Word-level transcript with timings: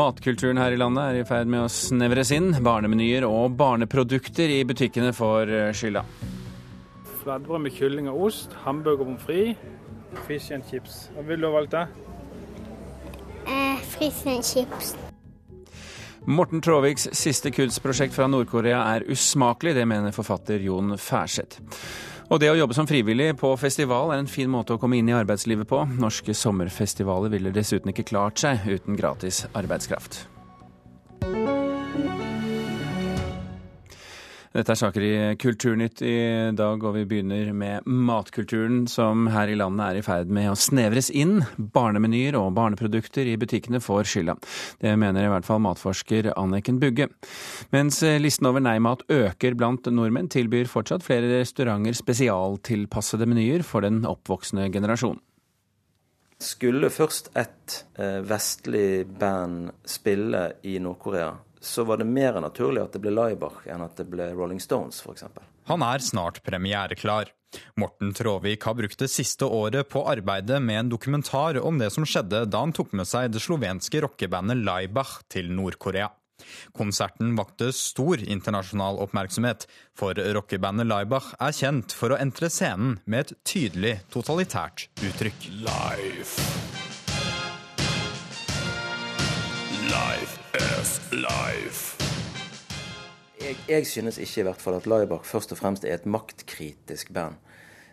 Matkulturen 0.00 0.56
her 0.56 0.72
i 0.72 0.78
landet 0.80 1.02
er 1.02 1.18
i 1.20 1.24
ferd 1.28 1.50
med 1.52 1.66
å 1.66 1.70
snevres 1.72 2.30
inn. 2.32 2.54
Barnemenyer 2.64 3.26
og 3.26 3.52
barneprodukter 3.58 4.48
i 4.48 4.62
butikkene 4.64 5.10
får 5.12 5.52
eh, 5.52 5.72
skylda. 5.76 6.06
Flatbrød 7.20 7.66
med 7.66 7.74
kylling 7.76 8.08
og 8.08 8.22
ost, 8.30 8.54
hamburger 8.64 9.04
pommes 9.04 9.26
frites, 9.26 9.60
fish 10.24 10.54
and 10.56 10.64
chips. 10.70 11.02
Hva 11.12 11.26
vil 11.28 11.44
du 11.44 11.50
ha 11.50 11.52
valgt? 11.58 11.76
da? 11.76 11.84
Eh, 13.44 13.84
fish 13.98 14.24
and 14.30 14.46
chips. 14.46 14.94
Morten 16.24 16.64
Tråviks 16.64 17.10
siste 17.16 17.52
kunstprosjekt 17.52 18.16
fra 18.16 18.30
Nord-Korea 18.30 18.80
er 18.94 19.04
usmakelig, 19.12 19.74
det 19.76 19.84
mener 19.88 20.16
forfatter 20.16 20.64
Jon 20.64 20.96
Færseth. 20.96 21.60
Og 22.30 22.38
det 22.38 22.46
å 22.46 22.54
jobbe 22.54 22.76
som 22.76 22.86
frivillig 22.86 23.32
på 23.40 23.48
festival 23.58 24.12
er 24.14 24.20
en 24.22 24.30
fin 24.30 24.50
måte 24.50 24.76
å 24.76 24.78
komme 24.78 25.00
inn 25.00 25.08
i 25.10 25.16
arbeidslivet 25.18 25.66
på. 25.70 25.82
Norske 25.98 26.34
sommerfestivaler 26.38 27.32
ville 27.32 27.50
dessuten 27.54 27.90
ikke 27.90 28.06
klart 28.12 28.38
seg 28.38 28.68
uten 28.70 28.98
gratis 28.98 29.48
arbeidskraft. 29.50 30.22
Dette 34.50 34.74
er 34.74 34.78
saker 34.80 35.04
i 35.06 35.10
Kulturnytt 35.38 36.00
i 36.02 36.16
dag, 36.58 36.82
og 36.82 36.96
vi 36.96 37.04
begynner 37.06 37.52
med 37.54 37.84
matkulturen, 37.86 38.80
som 38.90 39.28
her 39.30 39.46
i 39.46 39.54
landet 39.54 39.84
er 39.84 39.98
i 40.00 40.02
ferd 40.02 40.32
med 40.34 40.48
å 40.50 40.56
snevres 40.58 41.06
inn. 41.14 41.36
Barnemenyer 41.54 42.34
og 42.34 42.56
barneprodukter 42.56 43.30
i 43.30 43.36
butikkene 43.38 43.78
får 43.78 44.08
skylda. 44.10 44.34
Det 44.82 44.96
mener 44.98 45.28
i 45.28 45.30
hvert 45.30 45.46
fall 45.46 45.62
matforsker 45.62 46.32
Anniken 46.34 46.80
Bugge. 46.82 47.06
Mens 47.70 48.00
listen 48.02 48.50
over 48.50 48.64
nei-mat 48.66 49.04
øker 49.06 49.54
blant 49.54 49.86
nordmenn, 49.86 50.32
tilbyr 50.34 50.66
fortsatt 50.72 51.06
flere 51.06 51.30
restauranter 51.36 51.94
spesialtilpassede 52.00 53.30
menyer 53.30 53.62
for 53.62 53.86
den 53.86 54.02
oppvoksende 54.02 54.66
generasjonen. 54.74 55.22
Skulle 56.40 56.88
først 56.90 57.30
et 57.38 57.84
eh, 58.00 58.18
vestlig 58.26 59.04
band 59.20 59.70
spille 59.86 60.46
i 60.66 60.78
Nord-Korea, 60.82 61.34
så 61.60 61.84
var 61.84 62.00
det 62.00 62.08
mer 62.08 62.40
naturlig 62.40 62.82
at 62.82 62.94
det 62.96 63.02
ble 63.04 63.12
Laibach 63.12 63.66
enn 63.68 63.84
at 63.84 63.98
det 64.00 64.08
ble 64.10 64.30
Rolling 64.32 64.60
Stones 64.62 65.02
f.eks. 65.04 65.26
Han 65.68 65.84
er 65.84 66.02
snart 66.04 66.40
premiereklar. 66.46 67.30
Morten 67.80 68.14
Tråvik 68.14 68.64
har 68.64 68.76
brukt 68.78 68.98
det 69.02 69.10
siste 69.10 69.44
året 69.44 69.88
på 69.90 70.04
arbeidet 70.08 70.60
med 70.62 70.84
en 70.84 70.92
dokumentar 70.92 71.58
om 71.60 71.78
det 71.82 71.90
som 71.92 72.06
skjedde 72.06 72.44
da 72.48 72.62
han 72.62 72.72
tok 72.76 72.94
med 72.96 73.08
seg 73.10 73.32
det 73.34 73.42
slovenske 73.42 74.02
rockebandet 74.06 74.62
Laibach 74.64 75.20
til 75.28 75.50
Nord-Korea. 75.52 76.08
Konserten 76.72 77.34
vakte 77.36 77.68
stor 77.76 78.22
internasjonal 78.22 78.96
oppmerksomhet, 79.04 79.66
for 79.92 80.16
rockebandet 80.16 80.88
Laibach 80.88 81.34
er 81.36 81.52
kjent 81.52 81.92
for 81.92 82.14
å 82.14 82.20
entre 82.22 82.48
scenen 82.48 82.96
med 83.04 83.26
et 83.26 83.36
tydelig 83.44 83.98
totalitært 84.14 84.88
uttrykk. 85.04 85.50
Life. 85.66 86.40
Life 89.90 90.29
is 90.90 91.00
life. 91.12 91.96
Jeg, 93.40 93.56
jeg 93.68 93.86
synes 93.86 94.18
ikke 94.18 94.42
i 94.42 94.46
hvert 94.48 94.62
fall 94.62 94.78
at 94.78 94.86
Laibach 94.90 95.26
først 95.28 95.52
og 95.54 95.58
fremst 95.58 95.84
er 95.84 95.94
et 95.96 96.06
maktkritisk 96.06 97.12
band. 97.14 97.38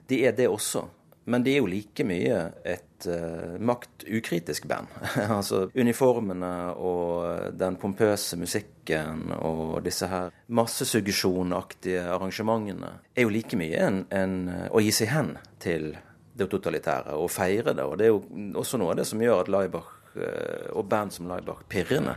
De 0.09 0.23
er 0.25 0.35
det 0.35 0.47
også. 0.47 0.87
Men 1.27 1.43
de 1.43 1.51
er 1.51 1.59
jo 1.59 1.67
like 1.67 2.05
mye 2.07 2.37
et 2.65 3.07
uh, 3.11 3.57
maktukritisk 3.59 4.67
band. 4.67 4.87
altså 5.37 5.67
uniformene 5.75 6.51
og 6.79 7.57
den 7.59 7.75
pompøse 7.81 8.39
musikken 8.39 9.33
og 9.35 9.81
disse 9.85 10.07
her 10.07 10.31
massesuggesjonaktige 10.47 12.05
arrangementene 12.15 12.93
er 13.15 13.27
jo 13.27 13.33
like 13.33 13.59
mye 13.59 13.81
en, 13.89 14.05
en, 14.11 14.37
å 14.71 14.83
gi 14.83 14.93
seg 14.95 15.11
hen 15.11 15.35
til 15.59 15.91
det 16.37 16.47
totalitære 16.53 17.17
og 17.19 17.29
feire 17.33 17.75
det. 17.75 17.83
Og 17.83 17.99
det 17.99 18.07
er 18.07 18.15
jo 18.15 18.23
også 18.63 18.79
noe 18.79 18.95
av 18.95 19.01
det 19.01 19.09
som 19.09 19.21
gjør 19.21 19.43
at 19.43 19.51
Laibach 19.51 19.93
og 20.17 20.87
band 20.89 21.13
som 21.13 21.27
Laibach 21.29 21.59
pirrende. 21.69 22.15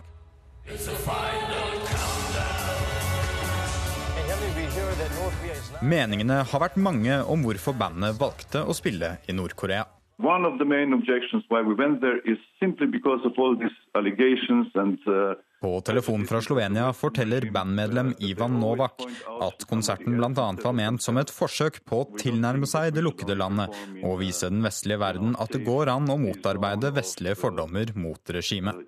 Meningene 5.81 6.42
har 6.47 6.60
vært 6.62 6.76
mange 6.76 7.22
om 7.32 7.42
hvorfor 7.47 7.75
bandet 7.78 8.19
valgte 8.20 8.62
å 8.62 8.76
spille 8.76 9.16
i 9.26 9.34
Nord-Korea. 9.34 9.86
One 10.20 10.44
of 10.44 10.58
the 10.58 10.66
main 10.69 10.92
objections 10.92 11.44
why 11.48 11.62
we 11.64 11.75
went 11.75 12.03
there 12.03 12.20
is 12.28 12.36
simply 12.60 12.86
because 12.86 13.25
of 13.25 13.32
all 13.38 13.56
these 13.56 13.72
allegations 13.94 14.69
and 14.75 14.98
uh, 15.08 15.32
På 15.60 15.81
telefonen 15.81 16.26
fra 16.28 16.41
Slovenia 16.44 16.92
forteller 16.92 17.44
bandmedlem 17.52 18.14
Ivan 18.19 18.60
Novak 18.60 19.02
at 19.44 19.64
konserten 19.69 20.16
bl.a. 20.16 20.31
var 20.64 20.76
ment 20.76 21.02
som 21.04 21.16
et 21.20 21.32
forsøk 21.32 21.82
på 21.88 22.02
å 22.02 22.08
tilnærme 22.20 22.69
seg 22.69 22.94
det 22.97 23.04
lukkede 23.04 23.37
landet 23.37 23.72
og 24.04 24.20
vise 24.20 24.48
den 24.52 24.64
vestlige 24.64 25.00
verden 25.00 25.37
at 25.41 25.52
det 25.56 25.64
går 25.64 25.92
an 25.92 26.08
å 26.12 26.20
motarbeide 26.20 26.92
vestlige 26.97 27.37
fordommer 27.41 27.92
mot 27.97 28.32
regimet 28.37 28.84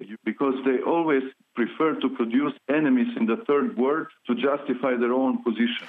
prefer 1.55 1.95
to 2.01 2.09
produce 2.17 2.55
enemies 2.69 3.11
in 3.19 3.27
the 3.27 3.37
third 3.49 3.77
world 3.77 4.07
to 4.27 4.35
justify 4.35 4.93
their 4.97 5.13
own 5.13 5.43
position. 5.45 5.87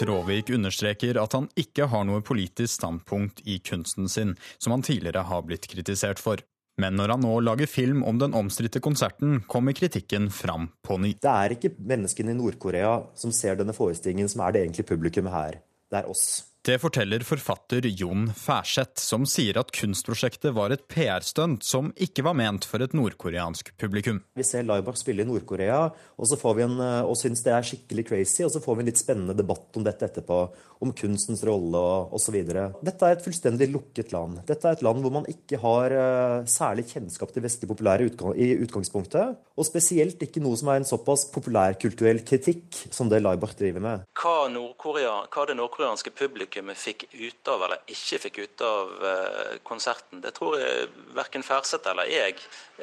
Tråvik 0.00 0.50
understreker 0.50 1.18
at 1.20 1.34
han 1.36 1.48
ikke 1.60 1.84
har 1.92 2.06
noe 2.08 2.22
politisk 2.24 2.72
standpunkt 2.78 3.42
i 3.44 3.58
kunsten 3.60 4.08
sin, 4.08 4.32
som 4.58 4.72
han 4.72 4.82
tidligere 4.86 5.26
har 5.28 5.44
blitt 5.44 5.68
kritisert 5.68 6.22
for. 6.22 6.40
Men 6.80 6.96
når 6.96 7.12
han 7.14 7.24
nå 7.26 7.34
lager 7.44 7.68
film 7.68 8.04
om 8.08 8.18
den 8.18 8.32
omstridte 8.36 8.80
konserten, 8.80 9.42
kommer 9.46 9.76
kritikken 9.76 10.30
fram 10.32 10.70
på 10.86 10.96
ny. 10.96 11.12
Det 11.20 11.32
er 11.32 11.56
ikke 11.56 11.74
menneskene 11.76 12.32
i 12.32 12.38
Nord-Korea 12.38 12.94
som 13.18 13.34
ser 13.36 13.60
denne 13.60 13.76
forestillingen, 13.76 14.30
som 14.32 14.46
er 14.46 14.56
det 14.56 14.64
egentlige 14.64 14.88
publikummet 14.94 15.36
her. 15.36 15.60
Det 15.90 16.00
er 16.00 16.08
oss. 16.08 16.49
Det 16.60 16.74
forteller 16.76 17.22
forfatter 17.24 17.86
Jon 17.88 18.26
Færseth, 18.36 19.00
som 19.00 19.22
sier 19.24 19.56
at 19.56 19.70
kunstprosjektet 19.72 20.52
var 20.52 20.74
et 20.74 20.82
PR-stunt 20.92 21.64
som 21.64 21.88
ikke 21.96 22.20
var 22.26 22.34
ment 22.36 22.66
for 22.68 22.84
et 22.84 22.92
nordkoreansk 22.92 23.70
publikum. 23.80 24.18
Vi 24.36 24.44
ser 24.44 24.66
Laibach 24.68 25.00
spille 25.00 25.24
i 25.24 25.28
Nord-Korea, 25.28 25.86
og 26.20 26.28
så 26.28 26.36
får 26.36 26.58
vi 26.58 26.66
en, 26.66 26.74
eh, 26.84 27.08
og 27.08 27.16
syns 27.16 27.40
det 27.46 27.54
er 27.56 27.64
skikkelig 27.64 28.04
crazy, 28.10 28.42
og 28.44 28.52
så 28.52 28.60
får 28.60 28.76
vi 28.76 28.84
en 28.84 28.90
litt 28.92 29.00
spennende 29.00 29.38
debatt 29.38 29.78
om 29.80 29.86
dette 29.86 30.04
etterpå. 30.04 30.42
Om 30.80 30.92
kunstens 30.96 31.42
rolle 31.44 31.76
og 31.76 32.12
osv. 32.16 32.36
Dette 32.40 33.04
er 33.04 33.16
et 33.16 33.24
fullstendig 33.24 33.66
lukket 33.68 34.14
land. 34.14 34.38
Dette 34.48 34.64
er 34.64 34.78
et 34.78 34.84
land 34.84 35.02
hvor 35.04 35.12
man 35.12 35.26
ikke 35.28 35.58
har 35.60 35.92
uh, 35.92 36.46
særlig 36.48 36.86
kjennskap 36.88 37.34
til 37.34 37.44
vestlig 37.44 37.68
populære 37.68 38.06
utgang 38.08 38.32
i 38.32 38.54
utgangspunktet. 38.64 39.36
Og 39.60 39.68
spesielt 39.68 40.24
ikke 40.24 40.40
noe 40.40 40.56
som 40.56 40.72
er 40.72 40.80
en 40.80 40.88
såpass 40.88 41.26
populærkulturell 41.34 42.22
kritikk 42.24 42.80
som 42.88 43.12
det 43.12 43.20
Laibach 43.20 43.52
driver 43.60 43.84
med. 43.84 44.06
Hva, 44.16 44.48
Nordkorea, 44.54 45.18
hva 45.28 45.44
det 45.50 45.58
nordkoreanske 45.60 46.14
publikummet 46.50 46.78
fikk 46.78 47.04
ut 47.12 47.48
av 47.48 47.62
eller 47.62 47.78
ikke 47.86 48.18
fikk 48.18 48.38
ut 48.38 48.60
av 48.60 49.04
eh, 49.04 49.58
konserten, 49.62 50.20
det 50.20 50.34
tror 50.34 50.58
jeg 50.58 50.88
verken 51.14 51.42
Færseth 51.42 51.88
eller 51.90 52.10
jeg 52.10 52.36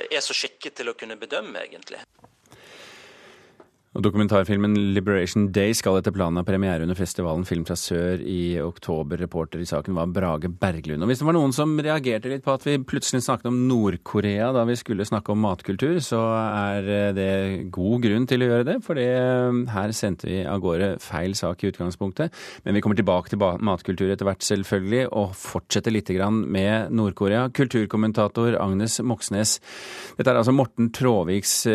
er 0.10 0.22
så 0.22 0.34
skikket 0.34 0.76
til 0.78 0.90
å 0.90 0.96
kunne 0.96 1.18
bedømme, 1.18 1.60
egentlig. 1.60 2.00
Dokumentarfilmen 3.98 4.76
'Liberation 4.94 5.48
Day' 5.50 5.74
skal 5.74 5.98
etter 5.98 6.14
planen 6.14 6.38
ha 6.38 6.44
premiere 6.46 6.86
under 6.86 6.98
festivalen 6.98 7.46
Film 7.48 7.64
fra 7.66 7.74
sør 7.74 8.22
i 8.22 8.60
oktober. 8.62 9.18
Reporter 9.18 9.64
i 9.64 9.66
saken 9.66 9.96
var 9.98 10.12
Brage 10.14 10.52
Berglund. 10.54 11.02
Og 11.02 11.10
Hvis 11.10 11.24
det 11.24 11.26
var 11.26 11.34
noen 11.34 11.54
som 11.56 11.74
reagerte 11.82 12.30
litt 12.30 12.44
på 12.46 12.54
at 12.54 12.66
vi 12.68 12.78
plutselig 12.78 13.24
snakket 13.26 13.50
om 13.50 13.58
Nord-Korea 13.68 14.52
da 14.54 14.66
vi 14.70 14.76
skulle 14.78 15.08
snakke 15.08 15.34
om 15.34 15.42
matkultur, 15.42 15.98
så 15.98 16.20
er 16.30 17.14
det 17.18 17.72
god 17.74 18.04
grunn 18.06 18.28
til 18.30 18.46
å 18.46 18.50
gjøre 18.52 18.68
det. 18.70 18.76
For 18.86 19.02
her 19.02 19.96
sendte 19.98 20.30
vi 20.30 20.44
av 20.46 20.62
gårde 20.62 21.00
feil 21.02 21.34
sak 21.34 21.64
i 21.64 21.72
utgangspunktet. 21.72 22.30
Men 22.66 22.78
vi 22.78 22.82
kommer 22.86 23.00
tilbake 23.02 23.34
til 23.34 23.42
matkultur 23.42 24.12
etter 24.14 24.30
hvert, 24.30 24.46
selvfølgelig, 24.46 25.08
og 25.10 25.34
fortsetter 25.34 25.96
litt 25.96 26.14
med 26.38 26.94
Nord-Korea. 26.94 27.50
Kulturkommentator 27.50 28.62
Agnes 28.62 29.02
Moxnes. 29.02 29.58
Dette 30.18 30.30
er 30.30 30.38
altså 30.38 30.54
Morten 30.54 30.92
Tråviks 30.94 31.66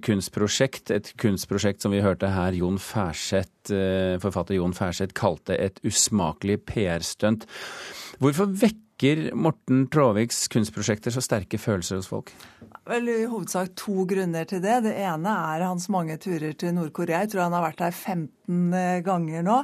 kunstprosjekt. 0.00 0.90
Et 0.94 1.12
kunstprosjekt 1.18 1.71
som 1.80 1.94
vi 1.94 2.02
hørte 2.04 2.28
her 2.34 2.52
Jon 2.52 2.76
Færseth, 2.76 3.72
forfatter 4.20 4.58
Jon 4.58 4.74
Færseth 4.76 5.14
kalte 5.16 5.56
et 5.56 5.80
usmakelig 5.86 6.60
PR-stunt. 6.68 7.46
Hvorfor 8.20 8.50
vekker 8.52 9.32
Morten 9.34 9.86
Traaviks 9.90 10.44
kunstprosjekter 10.52 11.10
så 11.14 11.22
sterke 11.24 11.58
følelser 11.58 11.98
hos 11.98 12.10
folk? 12.10 12.34
Vel, 12.86 13.08
I 13.08 13.28
hovedsak 13.30 13.76
to 13.78 14.04
grunner 14.10 14.46
til 14.48 14.58
det. 14.62 14.80
Det 14.88 14.92
ene 14.98 15.32
er 15.54 15.62
hans 15.68 15.88
mange 15.92 16.16
turer 16.22 16.54
til 16.58 16.74
Nord-Korea. 16.74 17.22
Jeg 17.22 17.32
tror 17.32 17.44
han 17.44 17.54
har 17.54 17.62
vært 17.62 17.82
der 17.82 17.94
15 17.94 19.04
ganger 19.06 19.44
nå. 19.46 19.58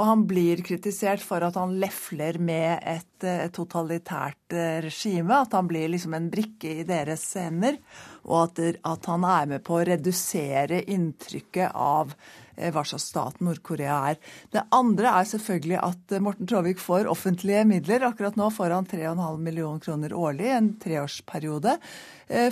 Og 0.00 0.08
han 0.08 0.24
blir 0.28 0.62
kritisert 0.64 1.24
for 1.24 1.44
at 1.44 1.58
han 1.60 1.76
lefler 1.80 2.38
med 2.40 2.80
et, 2.88 3.26
et 3.28 3.52
totalitært 3.52 4.56
regime. 4.84 5.42
At 5.44 5.56
han 5.56 5.68
blir 5.68 5.92
liksom 5.92 6.16
en 6.16 6.30
brikke 6.32 6.78
i 6.80 6.88
deres 6.88 7.26
hender. 7.36 7.76
Og 8.24 8.40
at, 8.46 8.62
at 8.80 9.10
han 9.10 9.26
er 9.28 9.52
med 9.54 9.64
på 9.66 9.78
å 9.78 9.84
redusere 9.86 10.82
inntrykket 10.90 11.74
av 11.76 12.14
eh, 12.56 12.70
hva 12.72 12.84
slags 12.88 13.10
stat 13.12 13.40
Nord-Korea 13.44 13.98
er. 14.12 14.20
Det 14.54 14.64
andre 14.74 15.12
er 15.20 15.28
selvfølgelig 15.28 15.80
at 15.82 16.16
Morten 16.24 16.48
Traavik 16.50 16.82
får 16.82 17.10
offentlige 17.12 17.66
midler. 17.68 18.06
Akkurat 18.08 18.38
nå 18.40 18.48
får 18.54 18.76
han 18.78 18.88
3,5 18.90 19.38
millioner 19.44 19.84
kroner 19.84 20.16
årlig, 20.16 20.50
en 20.54 20.72
treårsperiode, 20.80 21.76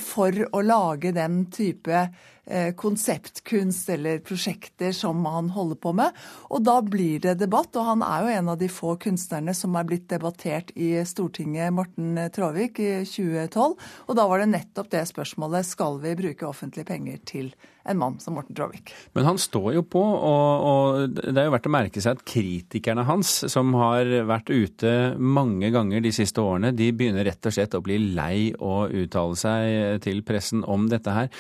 for 0.05 0.37
å 0.53 0.61
lage 0.65 1.15
den 1.17 1.47
type 1.53 2.07
Eh, 2.45 2.75
konseptkunst 2.75 3.89
eller 3.89 4.19
prosjekter 4.19 4.93
som 4.93 5.25
han 5.25 5.51
holder 5.55 5.77
på 5.79 5.93
med. 5.95 6.11
Og 6.51 6.65
da 6.67 6.81
blir 6.83 7.21
det 7.23 7.37
debatt, 7.39 7.71
og 7.79 7.87
han 7.87 8.03
er 8.03 8.25
jo 8.25 8.33
en 8.35 8.49
av 8.51 8.57
de 8.59 8.67
få 8.67 8.97
kunstnerne 8.99 9.55
som 9.55 9.77
er 9.79 9.87
blitt 9.87 10.09
debattert 10.11 10.73
i 10.75 10.97
Stortinget, 11.07 11.71
Morten 11.71 12.19
Tråvik, 12.35 12.81
i 12.83 13.05
2012. 13.07 13.77
Og 14.09 14.19
da 14.19 14.27
var 14.27 14.43
det 14.43 14.51
nettopp 14.57 14.91
det 14.91 15.05
spørsmålet 15.13 15.71
skal 15.71 16.03
vi 16.03 16.17
bruke 16.19 16.49
offentlige 16.49 16.91
penger 16.91 17.23
til 17.31 17.53
en 17.87 17.99
mann 17.99 18.19
som 18.23 18.35
Morten 18.35 18.59
Tråvik. 18.59 18.91
Men 19.15 19.27
han 19.27 19.39
står 19.39 19.73
jo 19.77 19.83
på, 19.87 20.03
og, 20.03 20.67
og, 20.67 21.15
det 21.15 21.39
er 21.39 21.47
jo 21.47 21.55
verdt 21.55 21.71
å 21.71 21.75
merke 21.75 22.03
seg 22.03 22.19
at 22.19 22.27
kritikerne 22.27 23.07
hans, 23.07 23.33
som 23.51 23.71
har 23.79 24.11
vært 24.27 24.51
ute 24.51 25.15
mange 25.19 25.71
ganger 25.75 26.03
de 26.03 26.13
siste 26.15 26.43
årene, 26.43 26.75
de 26.75 26.91
begynner 26.95 27.27
rett 27.27 27.47
og 27.47 27.55
slett 27.55 27.75
å 27.79 27.83
bli 27.87 27.99
lei 28.19 28.51
å 28.59 28.85
uttale 28.87 29.39
seg 29.39 29.62
til 30.05 30.23
pressen 30.27 30.67
om 30.69 30.89
dette 30.91 31.15
her. 31.15 31.33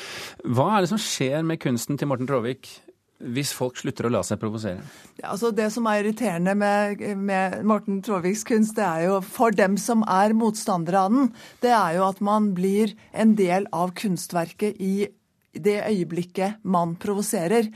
Hva 0.45 0.71
er 0.77 0.85
det 0.85 0.93
som 0.93 1.03
skjer 1.03 1.45
med 1.47 1.61
kunsten 1.63 2.01
til 2.01 2.11
Morten 2.11 2.29
Tråvik? 2.31 2.71
Hvis 3.23 3.53
folk 3.55 3.77
slutter 3.79 4.09
å 4.09 4.11
la 4.11 4.21
seg 4.27 4.41
provosere? 4.43 4.83
Ja, 5.21 5.31
altså 5.31 5.53
det 5.55 5.69
som 5.75 5.87
er 5.87 6.01
irriterende 6.01 6.57
med, 6.59 7.03
med 7.23 7.61
Morten 7.69 8.01
Tråviks 8.03 8.43
kunst, 8.49 8.75
det 8.79 8.83
er 8.83 9.07
jo 9.07 9.21
for 9.23 9.55
dem 9.55 9.77
som 9.79 10.03
er 10.11 10.35
motstandere 10.35 11.05
av 11.07 11.15
den, 11.15 11.29
det 11.63 11.71
er 11.71 11.99
jo 12.01 12.07
at 12.09 12.23
man 12.25 12.51
blir 12.57 12.97
en 13.15 13.37
del 13.39 13.69
av 13.71 13.95
kunstverket 13.99 14.81
i 14.83 15.07
det 15.53 15.79
øyeblikket 15.85 16.65
man 16.65 16.97
provoserer. 16.99 17.71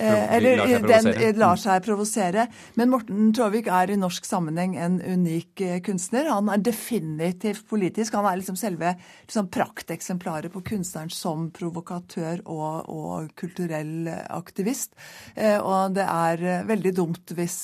Eh, 0.00 0.34
eller 0.36 0.80
den 0.86 1.38
lar 1.38 1.58
seg 1.60 1.84
provosere. 1.84 2.46
Men 2.78 2.90
Morten 2.92 3.30
Traavik 3.36 3.68
er 3.70 3.92
i 3.92 3.98
norsk 4.00 4.26
sammenheng 4.26 4.76
en 4.80 4.98
unik 5.00 5.62
eh, 5.66 5.78
kunstner. 5.84 6.30
Han 6.32 6.50
er 6.52 6.62
definitivt 6.64 7.66
politisk. 7.70 8.16
Han 8.16 8.28
er 8.30 8.40
liksom 8.40 8.58
selve 8.60 8.94
liksom 9.26 9.50
prakteksemplaret 9.52 10.52
på 10.54 10.64
kunstneren 10.72 11.12
som 11.12 11.48
provokatør 11.54 12.44
og, 12.46 12.88
og, 12.88 13.30
kulturell 13.40 14.08
aktivist. 14.10 14.96
Eh, 15.34 15.58
og 15.58 15.96
det 15.96 16.06
er 16.06 16.64
veldig 16.68 16.94
dumt 16.96 17.34
hvis 17.36 17.58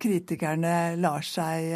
kritikerne 0.00 0.74
lar 1.00 1.24
seg 1.24 1.70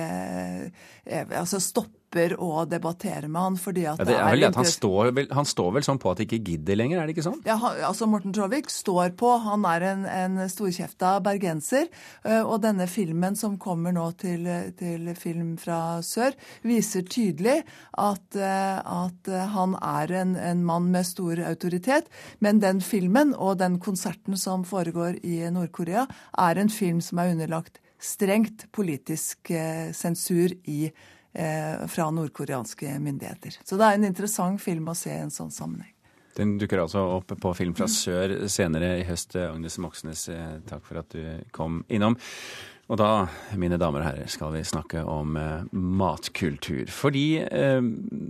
altså 1.08 1.60
stoppe 1.62 1.97
slipper 2.08 2.40
å 2.40 2.64
debattere 2.64 3.28
med 3.28 3.40
han. 3.40 3.56
fordi 3.56 3.86
at 3.86 3.98
ja, 3.98 4.04
det 4.04 4.16
er 4.16 4.30
vel 4.32 4.44
at 4.48 4.56
han 4.56 4.64
står, 4.64 5.12
vel, 5.12 5.28
han 5.30 5.44
står 5.44 5.72
vel 5.74 5.84
sånn 5.84 5.98
på 5.98 6.10
at 6.10 6.18
de 6.18 6.24
ikke 6.26 6.42
gidder 6.44 6.76
lenger, 6.76 7.00
er 7.00 7.06
det 7.06 7.14
ikke 7.14 7.26
sånn? 7.26 7.42
Ja, 7.44 7.58
altså 7.86 8.06
Morten 8.06 8.32
Traavik 8.32 8.70
står 8.70 9.14
på. 9.16 9.36
Han 9.44 9.64
er 9.64 9.84
en, 9.92 10.06
en 10.06 10.48
storkjefta 10.48 11.20
bergenser. 11.20 11.88
Og 12.44 12.60
denne 12.62 12.86
filmen 12.88 13.36
som 13.36 13.58
kommer 13.58 13.92
nå 13.92 14.10
til, 14.18 14.46
til 14.78 15.12
Film 15.18 15.56
fra 15.58 16.00
sør, 16.02 16.34
viser 16.62 17.04
tydelig 17.04 17.62
at, 17.98 18.36
at 18.38 19.32
han 19.54 19.76
er 19.80 20.14
en, 20.22 20.36
en, 20.36 20.64
mann 20.64 20.88
med 20.92 21.06
stor 21.06 21.40
autoritet. 21.48 22.08
Men 22.40 22.62
den 22.62 22.80
filmen 22.84 23.34
og 23.34 23.58
den 23.60 23.78
konserten 23.82 24.38
som 24.38 24.64
foregår 24.68 25.20
i 25.24 25.42
Nord-Korea, 25.52 26.06
er 26.38 26.58
en 26.58 26.72
film 26.72 27.02
som 27.04 27.20
er 27.20 27.34
underlagt 27.34 27.80
strengt 27.98 28.68
politisk 28.70 29.50
sensur 29.96 30.54
i 30.70 30.80
Norge 30.86 30.94
Eh, 30.94 31.17
fra 31.32 32.08
nordkoreanske 32.10 32.94
myndigheter. 32.98 33.58
Så 33.62 33.76
det 33.78 33.84
er 33.86 33.98
en 33.98 34.06
interessant 34.08 34.62
film 34.62 34.88
å 34.90 34.94
se 34.96 35.12
i 35.12 35.20
en 35.20 35.30
sånn 35.30 35.52
sammenheng. 35.54 35.92
Den 36.38 36.54
dukker 36.58 36.84
altså 36.84 37.02
opp 37.16 37.32
på 37.42 37.52
Film 37.58 37.74
fra 37.74 37.88
sør 37.90 38.36
senere 38.50 38.94
i 39.00 39.06
høst. 39.08 39.34
Agnes 39.40 39.78
Moxnes, 39.82 40.28
eh, 40.30 40.58
takk 40.68 40.84
for 40.86 41.00
at 41.00 41.10
du 41.10 41.22
kom 41.54 41.82
innom. 41.90 42.14
Og 42.88 42.96
da, 42.96 43.26
mine 43.58 43.76
damer 43.76 44.00
og 44.00 44.06
herrer, 44.06 44.28
skal 44.32 44.54
vi 44.54 44.62
snakke 44.64 45.02
om 45.02 45.34
eh, 45.36 45.66
matkultur. 45.74 46.86
Fordi 46.94 47.26
eh, 47.42 47.82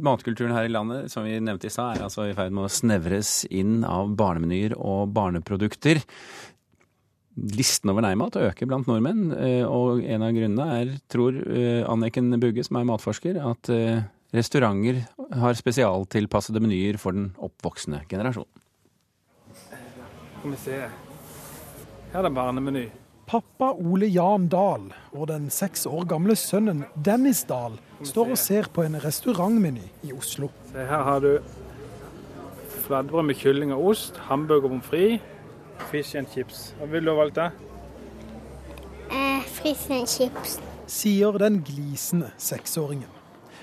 matkulturen 0.08 0.56
her 0.56 0.66
i 0.66 0.72
landet, 0.72 1.12
som 1.12 1.28
vi 1.28 1.36
nevnte 1.36 1.68
i 1.68 1.74
stad, 1.74 1.98
er 1.98 2.06
altså 2.08 2.26
i 2.26 2.34
ferd 2.38 2.56
med 2.56 2.64
å 2.66 2.72
snevres 2.72 3.42
inn 3.52 3.82
av 3.86 4.16
barnemenyer 4.18 4.74
og 4.80 5.12
barneprodukter 5.14 6.00
listen 7.54 7.92
over 7.92 8.04
nei-mat 8.04 8.36
øker 8.40 8.68
blant 8.68 8.88
nordmenn. 8.90 9.32
Eh, 9.34 9.64
og 9.64 10.04
en 10.04 10.24
av 10.24 10.36
grunnene 10.36 10.68
er, 10.78 10.94
tror 11.10 11.36
eh, 11.46 11.82
Anniken 11.88 12.32
Bugge, 12.40 12.64
som 12.66 12.80
er 12.80 12.86
matforsker, 12.88 13.40
at 13.40 13.72
eh, 13.72 14.04
restauranter 14.34 15.02
har 15.40 15.58
spesialtilpassede 15.58 16.62
menyer 16.62 17.00
for 17.00 17.16
den 17.16 17.30
oppvoksende 17.42 18.02
generasjonen. 18.10 18.64
Skal 20.38 20.54
vi 20.54 20.62
se. 20.62 20.80
Her 22.12 22.22
er 22.22 22.28
det 22.28 22.34
barnemeny. 22.36 22.88
Pappa 23.28 23.74
Ole 23.76 24.08
Jan 24.08 24.46
Dahl 24.48 24.86
og 25.12 25.26
den 25.28 25.50
seks 25.52 25.82
år 25.84 26.06
gamle 26.08 26.32
sønnen 26.38 26.86
Dennis 26.94 27.42
Dahl 27.44 27.74
står 28.06 28.32
og 28.32 28.40
ser 28.40 28.70
på 28.72 28.86
en 28.86 28.96
restaurantmeny 29.02 29.82
i 30.08 30.14
Oslo. 30.16 30.48
Se, 30.70 30.86
her 30.88 31.02
har 31.04 31.20
du 31.20 31.34
flatbrød 32.86 33.26
med 33.28 33.36
kylling 33.36 33.74
og 33.76 33.90
ost, 33.90 34.16
hamburger 34.30 34.70
pommes 34.70 34.88
frites, 34.88 35.20
Fish 35.90 36.14
and 36.18 36.28
chips. 36.34 36.72
Hva 36.78 36.88
ville 36.90 37.08
du 37.08 37.14
ha 37.14 37.18
valgt, 37.22 37.38
da? 37.38 37.50
Eh, 39.10 39.42
fish 39.42 39.90
and 39.94 40.08
chips. 40.08 40.58
Sier 40.88 41.38
den 41.40 41.62
glisende 41.64 42.32
seksåringen. 42.38 43.08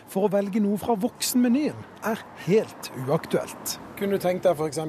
For 0.10 0.28
å 0.28 0.32
velge 0.32 0.62
noe 0.64 0.78
fra 0.80 0.96
voksenmenyen 1.00 1.78
er 2.06 2.22
helt 2.46 2.92
uaktuelt. 3.06 3.80
Kunne 4.00 4.18
du 4.18 4.24
tenkt 4.24 4.46
deg 4.46 4.60
f.eks. 4.60 4.80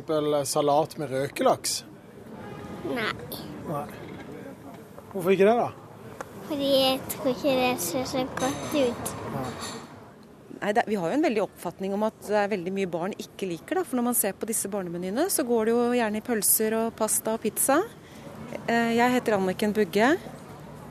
salat 0.51 0.99
med 1.01 1.11
røkelaks? 1.11 1.81
Nei. 2.87 3.11
Nei. 3.67 3.87
Hvorfor 5.13 5.33
ikke 5.33 5.49
det, 5.49 5.57
da? 5.57 5.71
Fordi 6.47 6.71
jeg 6.71 7.01
tror 7.11 7.33
ikke 7.33 7.57
det 7.59 7.75
ser 7.83 8.07
så 8.07 8.27
godt 8.39 8.77
ut. 8.77 9.13
Nei. 9.35 9.86
Nei, 10.63 10.73
det, 10.77 10.87
Vi 10.89 10.97
har 10.97 11.11
jo 11.11 11.19
en 11.19 11.27
veldig 11.27 11.43
oppfatning 11.45 11.95
om 11.97 12.07
at 12.09 12.17
det 12.27 12.39
er 12.41 12.53
veldig 12.55 12.73
mye 12.73 12.91
barn 12.91 13.15
ikke 13.21 13.49
liker. 13.51 13.81
da, 13.81 13.85
for 13.85 13.99
Når 13.99 14.09
man 14.09 14.17
ser 14.19 14.33
på 14.39 14.49
disse 14.49 14.71
barnemenyene, 14.73 15.29
så 15.33 15.45
går 15.47 15.69
det 15.69 15.77
jo 15.77 15.85
gjerne 15.99 16.23
i 16.23 16.25
pølser 16.25 16.79
og 16.81 16.97
pasta 16.97 17.37
og 17.37 17.45
pizza. 17.45 17.83
Eh, 18.67 18.97
jeg 18.97 19.15
heter 19.19 19.37
Anniken 19.37 19.75
Bugge. 19.77 20.17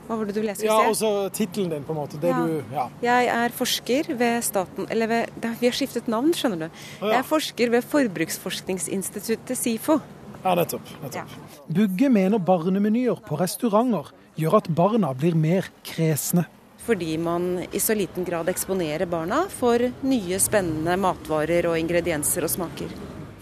Hva 0.06 0.14
var 0.20 0.28
det 0.28 0.36
du 0.36 0.42
leste? 0.44 0.66
Ja, 0.68 0.76
også 0.86 1.08
tittelen 1.34 1.72
din, 1.72 1.86
på 1.86 1.90
en 1.94 1.98
måte. 1.98 2.18
Ja. 2.22 2.42
Du, 2.46 2.74
ja. 2.74 2.84
Jeg 3.02 3.30
er 3.32 3.54
forsker 3.56 4.12
ved 4.14 4.44
staten 4.46 4.86
Eller 4.94 5.10
ved, 5.10 5.40
vi 5.58 5.66
har 5.66 5.74
skiftet 5.74 6.06
navn, 6.06 6.30
skjønner 6.36 6.66
du. 6.66 6.82
ja. 7.00 7.08
Jeg 7.10 7.18
er 7.18 7.26
forsker 7.26 7.72
ved 7.74 7.88
Forbruksforskningsinstituttet 7.90 9.58
SIFO. 9.58 9.98
Ja, 10.44 10.54
nettopp. 10.54 10.86
nettopp. 11.02 11.32
Bugge 11.66 12.10
mener 12.12 12.38
barnemenyer 12.38 13.18
på 13.26 13.38
restauranter 13.40 14.12
gjør 14.38 14.60
at 14.60 14.68
barna 14.78 15.10
blir 15.16 15.34
mer 15.34 15.66
kresne 15.86 16.46
fordi 16.86 17.16
man 17.18 17.64
i 17.72 17.80
så 17.82 17.94
liten 17.98 18.24
grad 18.24 18.48
eksponerer 18.48 19.08
barna 19.10 19.44
for 19.50 19.82
nye, 20.06 20.38
spennende 20.42 20.96
matvarer 21.02 21.66
og 21.70 21.78
ingredienser 21.80 22.46
og 22.46 22.52
smaker. 22.52 22.92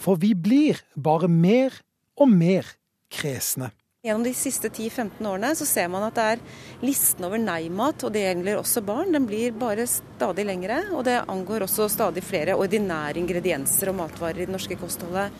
For 0.00 0.20
vi 0.20 0.32
blir 0.34 0.80
bare 0.96 1.28
mer 1.28 1.76
og 2.16 2.30
mer 2.30 2.68
kresne. 3.12 3.70
Gjennom 4.04 4.24
de 4.26 4.34
siste 4.36 4.68
10-15 4.68 5.24
årene 5.24 5.54
så 5.56 5.64
ser 5.64 5.86
man 5.88 6.02
at 6.04 6.18
det 6.18 6.24
er 6.34 6.42
listen 6.84 7.24
over 7.24 7.40
nei-mat, 7.40 8.04
og 8.04 8.12
det 8.12 8.26
gjelder 8.26 8.58
også 8.60 8.82
barn, 8.84 9.14
den 9.16 9.24
blir 9.24 9.54
bare 9.56 9.86
stadig 9.88 10.44
lengre. 10.44 10.82
Og 10.92 11.06
det 11.08 11.22
angår 11.22 11.64
også 11.64 11.88
stadig 11.88 12.20
flere 12.24 12.58
ordinære 12.60 13.22
ingredienser 13.22 13.88
og 13.88 13.96
matvarer 14.02 14.42
i 14.42 14.44
det 14.44 14.52
norske 14.52 14.76
kostholdet. 14.76 15.32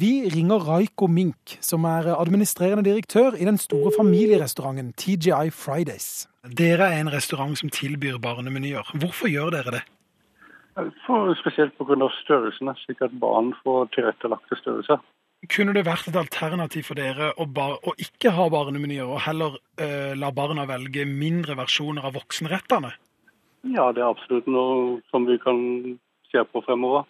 Vi 0.00 0.28
ringer 0.28 0.60
Raiko 0.60 1.06
Mink, 1.08 1.56
som 1.64 1.86
er 1.88 2.10
administrerende 2.12 2.82
direktør 2.84 3.32
i 3.40 3.46
den 3.48 3.56
store 3.56 3.92
familierestauranten 3.96 4.90
TGI 4.92 5.48
Fridays. 5.56 6.26
Dere 6.58 6.90
er 6.92 7.00
en 7.00 7.12
restaurant 7.14 7.56
som 7.56 7.72
tilbyr 7.72 8.18
barnemenyer. 8.20 8.84
Hvorfor 9.00 9.30
gjør 9.32 9.54
dere 9.54 9.72
det? 9.78 9.80
For 11.06 11.32
spesielt 11.40 11.72
pga. 11.78 12.10
størrelsene, 12.18 12.76
slik 12.82 13.00
at 13.00 13.16
barn 13.22 13.54
får 13.62 13.88
tilrettelagte 13.96 14.60
størrelser. 14.60 15.00
Kunne 15.48 15.72
det 15.72 15.86
vært 15.88 16.12
et 16.12 16.20
alternativ 16.20 16.90
for 16.90 17.00
dere 17.00 17.32
å, 17.32 17.48
bar, 17.48 17.78
å 17.80 17.96
ikke 17.96 18.34
ha 18.36 18.50
barnemenyer, 18.52 19.08
og 19.08 19.24
heller 19.24 19.56
uh, 19.80 20.12
la 20.12 20.28
barna 20.28 20.68
velge 20.68 21.08
mindre 21.08 21.56
versjoner 21.56 22.04
av 22.04 22.18
voksenrettene? 22.20 22.92
Ja, 23.72 23.92
det 23.96 24.04
er 24.04 24.12
absolutt 24.12 24.46
noe 24.50 25.00
som 25.08 25.24
vi 25.24 25.40
kan 25.40 25.60
se 26.28 26.44
på 26.52 26.66
fremover. 26.68 27.08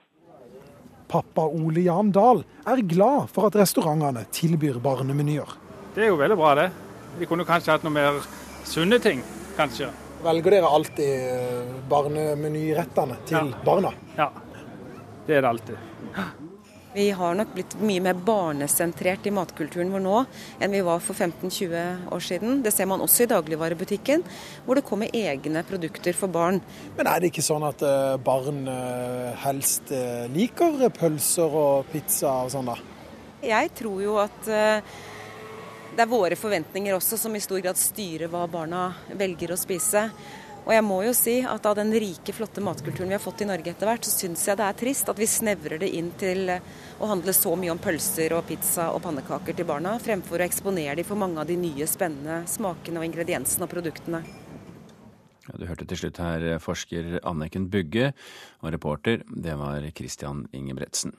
Pappa 1.09 1.45
Ole 1.47 1.85
Jan 1.87 2.11
Dahl 2.15 2.43
er 2.67 2.83
glad 2.89 3.31
for 3.33 3.49
at 3.49 3.59
restaurantene 3.61 4.25
tilbyr 4.35 4.81
barnemenyer. 4.83 5.55
Det 5.95 6.07
er 6.07 6.11
jo 6.11 6.19
veldig 6.21 6.37
bra, 6.39 6.55
det. 6.59 6.67
Vi 7.21 7.29
kunne 7.31 7.47
kanskje 7.49 7.73
hatt 7.73 7.87
noe 7.87 7.95
mer 7.95 8.19
sunne 8.69 8.99
ting, 9.03 9.23
kanskje. 9.57 9.89
Velger 10.25 10.57
dere 10.57 10.73
alltid 10.79 11.31
eh, 11.31 11.71
barnemenyrettene 11.89 13.21
til 13.29 13.53
ja. 13.53 13.63
barna? 13.65 13.93
Ja, 14.19 14.31
det 15.29 15.39
er 15.39 15.47
det 15.47 15.53
alltid. 15.55 15.87
Vi 16.97 17.11
har 17.11 17.35
nok 17.37 17.51
blitt 17.53 17.75
mye 17.85 18.01
mer 18.01 18.17
barnesentrert 18.25 19.27
i 19.29 19.31
matkulturen 19.37 19.91
vår 19.93 20.01
nå 20.01 20.21
enn 20.65 20.73
vi 20.73 20.79
var 20.81 21.03
for 21.05 21.13
15-20 21.13 22.07
år 22.17 22.23
siden. 22.25 22.63
Det 22.65 22.71
ser 22.73 22.89
man 22.89 23.03
også 23.05 23.27
i 23.27 23.29
dagligvarebutikken, 23.35 24.25
hvor 24.65 24.81
det 24.81 24.85
kommer 24.89 25.13
egne 25.13 25.61
produkter 25.69 26.17
for 26.17 26.33
barn. 26.33 26.63
Men 26.97 27.11
er 27.11 27.21
det 27.21 27.29
ikke 27.35 27.45
sånn 27.45 27.67
at 27.69 27.85
eh, 27.85 28.15
barn 28.25 28.63
eh, 28.73 29.37
helst 29.43 29.93
eh, 29.93 30.25
liker 30.33 30.89
pølser 30.97 31.59
og 31.61 31.93
pizza 31.93 32.33
og 32.47 32.55
sånn, 32.57 32.73
da? 32.73 32.79
Jeg 33.45 33.75
tror 33.77 34.01
jo 34.01 34.17
at 34.23 34.49
det 34.49 36.01
er 36.01 36.09
våre 36.09 36.41
forventninger 36.41 36.97
også 36.97 37.21
som 37.21 37.37
i 37.37 37.45
stor 37.45 37.61
grad 37.61 37.77
styrer 37.77 38.33
hva 38.33 38.49
barna 38.49 38.89
velger 39.21 39.53
å 39.53 39.61
spise. 39.61 40.09
Og 40.67 40.73
jeg 40.75 40.83
må 40.83 40.97
jo 41.07 41.13
si 41.15 41.37
at 41.47 41.67
av 41.71 41.77
den 41.79 41.93
rike, 41.95 42.33
flotte 42.35 42.63
matkulturen 42.65 43.13
vi 43.13 43.15
har 43.15 43.23
fått 43.23 43.45
i 43.45 43.47
Norge 43.47 43.71
etter 43.71 43.87
hvert, 43.87 44.03
så 44.03 44.11
syns 44.11 44.43
jeg 44.49 44.59
det 44.59 44.65
er 44.67 44.79
trist 44.81 45.13
at 45.13 45.21
vi 45.21 45.29
snevrer 45.31 45.79
det 45.79 45.93
inn 45.95 46.09
til 46.19 46.51
å 46.51 47.07
handle 47.07 47.35
så 47.37 47.53
mye 47.55 47.71
om 47.71 47.79
pølser 47.83 48.35
og 48.35 48.49
pizza 48.49 48.89
og 48.91 49.05
pannekaker 49.05 49.55
til 49.55 49.69
barna, 49.69 49.95
fremfor 50.03 50.43
å 50.43 50.49
eksponere 50.49 50.99
dem 50.99 51.07
for 51.07 51.23
mange 51.23 51.39
av 51.39 51.47
de 51.47 51.55
nye, 51.61 51.87
spennende 51.87 52.41
smakene 52.51 52.99
og 52.99 53.07
ingrediensene 53.07 53.69
og 53.69 53.73
produktene. 53.77 54.25
Ja, 55.47 55.55
du 55.55 55.69
hørte 55.71 55.87
til 55.87 56.03
slutt 56.03 56.19
her 56.19 56.49
forsker 56.59 57.21
Anniken 57.23 57.71
Bugge, 57.71 58.11
og 58.59 58.75
reporter 58.75 59.23
det 59.31 59.55
var 59.61 59.87
Christian 59.95 60.49
Ingebretsen. 60.51 61.15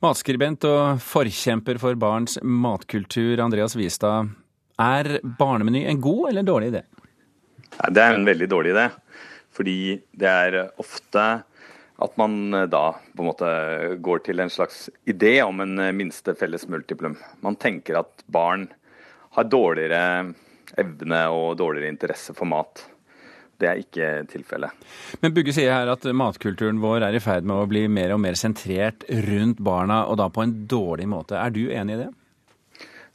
Matskribent 0.00 0.64
og 0.68 1.04
forkjemper 1.04 1.76
for 1.80 2.00
barns 2.00 2.40
matkultur, 2.40 3.36
Andreas 3.44 3.76
Vistad. 3.76 4.32
Er 4.80 5.18
barnemeny 5.24 5.84
en 5.88 6.00
god 6.00 6.30
eller 6.30 6.40
en 6.40 6.54
dårlig 6.54 6.72
idé? 6.72 6.86
Det 7.76 8.02
er 8.02 8.14
en 8.16 8.26
veldig 8.28 8.48
dårlig 8.50 8.72
idé. 8.74 8.88
Fordi 9.56 9.78
det 10.12 10.30
er 10.30 10.58
ofte 10.80 11.26
at 11.96 12.16
man 12.20 12.54
eh, 12.54 12.66
da 12.68 12.90
på 12.92 13.22
en 13.22 13.30
måte 13.30 13.52
går 14.04 14.24
til 14.26 14.42
en 14.42 14.52
slags 14.52 14.86
idé 15.08 15.38
om 15.44 15.62
en 15.64 15.78
eh, 15.80 15.94
minste 15.96 16.34
felles 16.36 16.66
multiplum. 16.68 17.16
Man 17.44 17.56
tenker 17.60 18.02
at 18.02 18.26
barn 18.26 18.68
har 19.36 19.48
dårligere 19.48 20.34
evne 20.76 21.22
og 21.32 21.56
dårligere 21.60 21.92
interesse 21.92 22.34
for 22.36 22.48
mat. 22.50 22.84
Det 23.56 23.68
er 23.70 23.80
ikke 23.80 24.08
tilfellet. 24.28 24.86
Men 25.22 25.32
Bugge 25.32 25.54
sier 25.56 25.72
her 25.72 25.88
at 25.88 26.04
matkulturen 26.12 26.82
vår 26.82 27.06
er 27.06 27.16
i 27.16 27.22
ferd 27.24 27.46
med 27.48 27.56
å 27.56 27.68
bli 27.70 27.86
mer 27.88 28.12
og 28.12 28.20
mer 28.20 28.36
sentrert 28.36 29.06
rundt 29.30 29.62
barna, 29.64 30.02
og 30.10 30.18
da 30.20 30.28
på 30.28 30.44
en 30.44 30.52
dårlig 30.68 31.08
måte. 31.08 31.38
Er 31.40 31.54
du 31.54 31.62
enig 31.72 31.96
i 31.96 32.02
det? 32.04 32.10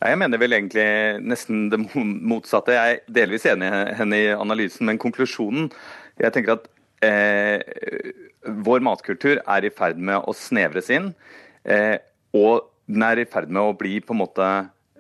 Jeg 0.01 0.17
mener 0.17 0.39
vel 0.41 0.55
egentlig 0.58 0.86
nesten 1.29 1.67
det 1.70 1.77
motsatte. 1.93 2.74
Jeg 2.74 2.98
er 2.98 3.15
delvis 3.22 3.46
enig 3.50 3.70
i 3.70 3.81
henne 4.00 4.17
i 4.17 4.29
analysen, 4.34 4.88
men 4.89 5.01
konklusjonen 5.01 5.70
Jeg 6.22 6.34
tenker 6.34 6.58
at 6.58 6.65
eh, 7.05 7.62
vår 8.65 8.81
matkultur 8.86 9.39
er 9.39 9.65
i 9.65 9.72
ferd 9.74 10.01
med 10.01 10.25
å 10.25 10.34
snevres 10.38 10.89
inn. 10.93 11.12
Eh, 11.63 11.98
og 12.38 12.67
den 12.89 13.05
er 13.05 13.22
i 13.22 13.29
ferd 13.29 13.50
med 13.50 13.62
å 13.62 13.77
bli 13.77 14.00
på 14.03 14.13
en 14.13 14.22
måte 14.22 14.48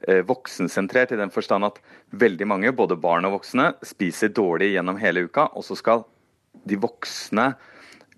eh, 0.07 0.21
voksensentrert, 0.25 1.13
i 1.13 1.19
den 1.19 1.33
forstand 1.33 1.67
at 1.67 1.81
veldig 2.13 2.47
mange, 2.49 2.73
både 2.73 2.97
barn 2.97 3.27
og 3.29 3.39
voksne, 3.39 3.71
spiser 3.85 4.33
dårlig 4.33 4.71
gjennom 4.75 5.01
hele 5.01 5.25
uka. 5.27 5.49
Og 5.57 5.65
så 5.67 5.77
skal 5.77 6.05
de 6.65 6.77
voksne 6.81 7.51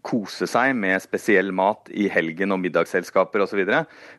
kose 0.03 0.47
seg 0.51 0.75
med 0.75 0.99
spesiell 1.03 1.53
mat 1.55 1.87
i 1.95 2.09
helgen 2.11 2.55
og 2.55 2.59
middagsselskaper 2.63 3.45
osv. 3.45 3.63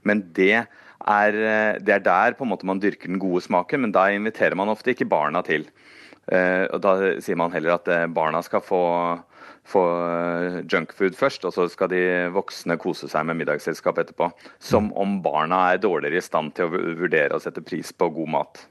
Men 0.08 0.24
det 0.36 0.66
er, 1.04 1.36
eh, 1.36 1.78
det 1.84 1.94
er 1.94 2.04
der 2.04 2.36
på 2.36 2.44
en 2.44 2.52
måte 2.52 2.66
man 2.66 2.80
dyrker 2.80 3.10
den 3.10 3.20
gode 3.22 3.42
smaken, 3.44 3.84
men 3.84 3.92
da 3.92 4.08
inviterer 4.12 4.56
man 4.56 4.72
ofte 4.72 4.94
ikke 4.94 5.08
barna 5.08 5.42
til. 5.42 5.66
Eh, 6.32 6.64
og 6.72 6.80
Da 6.80 7.20
sier 7.20 7.36
man 7.36 7.52
heller 7.52 7.74
at 7.76 7.88
eh, 7.88 8.06
barna 8.06 8.40
skal 8.42 8.60
få, 8.64 8.82
få 9.64 9.82
junkfood 10.68 11.16
først, 11.16 11.46
og 11.48 11.54
så 11.56 11.66
skal 11.72 11.88
de 11.92 12.02
voksne 12.34 12.76
kose 12.80 13.08
seg 13.10 13.24
med 13.28 13.38
middagsselskap 13.40 13.98
etterpå. 14.02 14.28
Som 14.60 14.90
om 15.00 15.18
barna 15.24 15.62
er 15.72 15.82
dårligere 15.82 16.20
i 16.20 16.24
stand 16.24 16.54
til 16.56 16.68
å 16.68 16.84
vurdere 17.00 17.36
og 17.36 17.44
sette 17.44 17.64
pris 17.64 17.92
på 17.96 18.10
god 18.12 18.32
mat. 18.36 18.64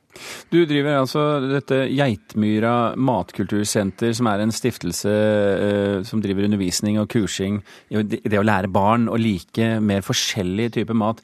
Du 0.54 0.60
driver 0.70 1.00
altså 1.00 1.24
dette 1.42 1.80
Geitmyra 1.90 2.94
matkultursenter, 2.94 4.14
som 4.14 4.30
er 4.30 4.44
en 4.44 4.54
stiftelse 4.54 5.14
eh, 5.14 6.00
som 6.06 6.22
driver 6.22 6.46
undervisning 6.46 7.00
og 7.02 7.10
kursing 7.10 7.58
i 7.90 8.04
det 8.06 8.38
å 8.38 8.46
lære 8.46 8.70
barn 8.74 9.10
å 9.10 9.18
like 9.18 9.80
mer 9.82 10.06
forskjellig 10.06 10.70
type 10.78 10.94
mat. 10.98 11.24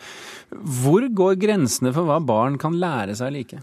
Hvor 0.50 1.06
går 1.06 1.38
grensene 1.42 1.94
for 1.94 2.10
hva 2.10 2.18
barn 2.24 2.58
kan 2.62 2.80
lære 2.82 3.18
seg 3.20 3.30
å 3.30 3.38
like? 3.38 3.62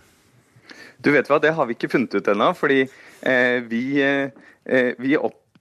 Du 1.02 1.10
vet 1.12 1.26
hva, 1.28 1.40
Det 1.42 1.52
har 1.52 1.66
vi 1.66 1.74
ikke 1.74 1.90
funnet 1.92 2.14
ut 2.14 2.30
ennå. 2.30 2.52
fordi 2.54 2.84
eh, 2.86 3.58
vi, 3.66 3.82
eh, 4.00 4.94
vi 4.98 5.16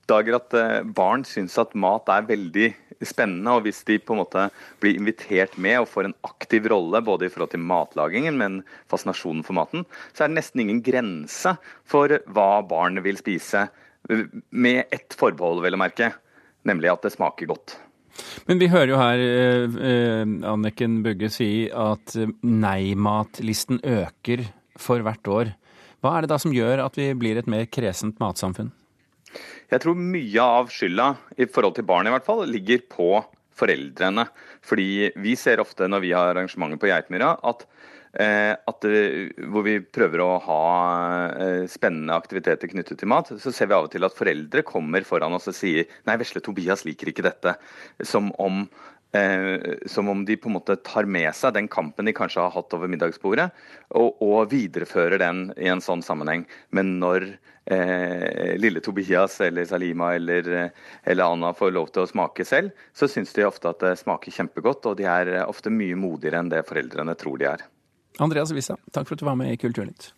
oppdager 0.06 0.36
at 0.38 0.54
eh, 0.54 0.82
barn 0.86 1.24
syns 1.26 1.56
at 1.58 1.74
mat 1.74 2.06
er 2.08 2.26
veldig 2.26 2.68
spennende. 3.02 3.56
Og 3.56 3.66
hvis 3.66 3.82
de 3.84 3.98
på 3.98 4.14
en 4.14 4.22
måte 4.22 4.48
blir 4.80 4.96
invitert 4.96 5.56
med 5.58 5.80
og 5.80 5.90
får 5.90 6.08
en 6.08 6.16
aktiv 6.26 6.66
rolle 6.70 7.02
både 7.02 7.26
i 7.26 7.32
forhold 7.32 7.50
til 7.52 7.64
matlagingen, 7.66 8.38
men 8.38 8.62
fascinasjonen 8.90 9.44
for 9.44 9.58
maten, 9.58 9.84
så 10.14 10.24
er 10.24 10.30
det 10.30 10.38
nesten 10.38 10.62
ingen 10.62 10.82
grense 10.82 11.56
for 11.84 12.20
hva 12.26 12.62
barn 12.66 13.02
vil 13.02 13.18
spise. 13.18 13.66
Med 14.06 14.86
ett 14.94 15.16
forbehold, 15.18 15.64
vel 15.64 15.74
å 15.74 15.82
merke, 15.82 16.12
nemlig 16.66 16.92
at 16.92 17.02
det 17.02 17.16
smaker 17.16 17.50
godt. 17.50 17.76
Men 18.46 18.60
vi 18.62 18.70
hører 18.72 18.94
jo 18.94 19.00
her 19.00 19.20
eh, 19.20 19.74
eh 19.90 20.46
Anniken 20.48 21.02
Bugge 21.04 21.28
si 21.28 21.66
at 21.68 22.14
nei-matlisten 22.40 23.82
øker 23.82 24.46
for 24.78 25.02
hvert 25.04 25.28
år. 25.28 25.52
Hva 26.00 26.14
er 26.14 26.24
det 26.24 26.30
da 26.30 26.38
som 26.38 26.54
gjør 26.54 26.84
at 26.86 26.96
vi 26.96 27.10
blir 27.18 27.36
et 27.36 27.50
mer 27.50 27.66
kresent 27.66 28.20
matsamfunn? 28.22 28.70
Jeg 29.72 29.82
tror 29.82 29.98
mye 29.98 30.42
av 30.42 30.68
skylda, 30.70 31.08
i 31.42 31.48
forhold 31.50 31.74
til 31.78 31.86
barn 31.88 32.06
i 32.06 32.12
hvert 32.14 32.26
fall, 32.26 32.44
ligger 32.46 32.84
på 32.90 33.10
foreldrene. 33.56 34.26
Fordi 34.66 35.10
vi 35.22 35.34
ser 35.38 35.62
ofte 35.62 35.88
når 35.90 36.04
vi 36.04 36.14
har 36.14 36.30
arrangementer 36.32 36.80
på 36.80 36.90
Geitmyra, 36.90 37.32
at, 37.50 37.64
eh, 38.14 38.54
at, 38.54 38.84
eh, 38.84 39.32
hvor 39.50 39.64
vi 39.66 39.78
prøver 39.80 40.22
å 40.22 40.40
ha 40.44 40.62
eh, 41.30 41.66
spennende 41.70 42.14
aktiviteter 42.14 42.70
knyttet 42.70 43.00
til 43.00 43.10
mat, 43.10 43.26
så 43.28 43.52
ser 43.52 43.70
vi 43.70 43.74
av 43.78 43.88
og 43.88 43.94
til 43.94 44.06
at 44.06 44.16
foreldre 44.16 44.62
kommer 44.66 45.06
foran 45.08 45.34
oss 45.34 45.48
og 45.50 45.56
sier 45.58 45.88
nei, 46.06 46.18
vesle 46.20 46.44
Tobias 46.44 46.84
liker 46.86 47.10
ikke 47.12 47.26
dette. 47.26 47.56
Som 48.02 48.32
om 48.38 48.68
som 49.88 50.10
om 50.12 50.26
de 50.28 50.34
på 50.36 50.50
en 50.50 50.56
måte 50.58 50.74
tar 50.84 51.06
med 51.08 51.30
seg 51.32 51.54
den 51.56 51.70
kampen 51.72 52.04
de 52.04 52.12
kanskje 52.12 52.42
har 52.42 52.50
hatt 52.52 52.74
over 52.76 52.90
middagsbordet, 52.90 53.46
og, 53.96 54.18
og 54.20 54.50
viderefører 54.50 55.22
den 55.22 55.38
i 55.56 55.70
en 55.72 55.80
sånn 55.80 56.02
sammenheng. 56.04 56.42
Men 56.68 56.98
når 57.00 57.24
eh, 57.66 58.56
lille 58.58 58.80
Tobias 58.80 59.40
eller 59.44 59.64
Salima 59.68 60.14
eller, 60.14 60.70
eller, 61.02 61.24
Anna 61.24 61.52
får 61.54 61.74
lov 61.74 61.90
til 61.92 62.04
å 62.04 62.10
smake 62.10 62.46
selv, 62.48 62.74
så 62.94 63.08
syns 63.10 63.34
de 63.36 63.46
ofte 63.46 63.70
at 63.70 63.82
det 63.82 63.96
smaker 64.00 64.34
kjempegodt, 64.38 64.86
og 64.90 64.98
de 65.00 65.08
er 65.10 65.32
ofte 65.44 65.72
mye 65.72 65.98
modigere 65.98 66.42
enn 66.42 66.52
det 66.52 66.64
foreldrene 66.68 67.16
tror 67.18 67.40
de 67.42 67.50
er. 67.52 67.66
Andreas 68.22 68.54
Wissa, 68.56 68.78
takk 68.92 69.08
for 69.08 69.16
at 69.16 69.24
du 69.24 69.28
var 69.28 69.36
med 69.38 69.52
i 69.52 69.60
Kulturnytt. 69.60 70.12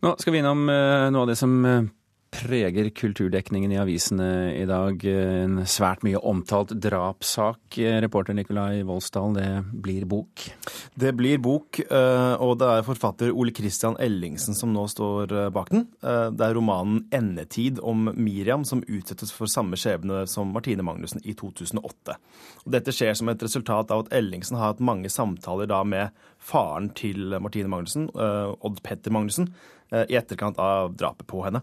Nå 0.00 0.14
skal 0.16 0.32
vi 0.32 0.40
innom 0.40 0.64
eh, 0.72 1.06
noe 1.12 1.26
av 1.26 1.28
det 1.28 1.36
som 1.36 1.56
eh, 1.68 1.82
preger 2.30 2.90
kulturdekningen 2.90 3.72
i 3.72 3.78
avisene 3.80 4.28
i 4.54 4.64
dag. 4.68 5.02
En 5.04 5.60
svært 5.68 6.04
mye 6.06 6.20
omtalt 6.26 6.72
drapssak. 6.78 7.78
Reporter 8.04 8.36
Nikolai 8.38 8.84
Voldsdal, 8.86 9.34
det 9.34 9.48
blir 9.82 10.06
bok? 10.08 10.44
Det 10.94 11.12
blir 11.18 11.40
bok, 11.42 11.80
eh, 11.80 12.34
og 12.38 12.56
det 12.60 12.68
er 12.70 12.86
forfatter 12.86 13.34
Ole 13.34 13.54
Christian 13.56 13.96
Ellingsen 14.00 14.54
som 14.54 14.72
nå 14.74 14.86
står 14.90 15.34
eh, 15.34 15.50
bak 15.54 15.72
den. 15.74 15.86
Eh, 16.02 16.30
det 16.30 16.46
er 16.46 16.54
romanen 16.54 17.04
'Endetid' 17.10 17.82
om 17.82 18.12
Miriam 18.14 18.64
som 18.64 18.84
utsettes 18.86 19.34
for 19.34 19.50
samme 19.50 19.76
skjebne 19.76 20.26
som 20.28 20.54
Martine 20.54 20.86
Magnussen 20.86 21.20
i 21.24 21.34
2008. 21.34 22.16
Dette 22.66 22.94
skjer 22.94 23.14
som 23.14 23.28
et 23.28 23.42
resultat 23.42 23.90
av 23.90 24.06
at 24.06 24.12
Ellingsen 24.14 24.56
har 24.56 24.72
hatt 24.72 24.80
mange 24.80 25.10
samtaler 25.10 25.66
da 25.66 25.82
med 25.84 26.10
faren 26.38 26.90
til 26.94 27.40
Martine 27.40 27.68
Magnussen, 27.68 28.08
Odd 28.14 28.82
Petter 28.82 29.10
Magnussen, 29.10 29.50
i 29.90 30.14
etterkant 30.16 30.58
av 30.58 30.94
drapet 30.96 31.26
på 31.26 31.42
henne. 31.44 31.62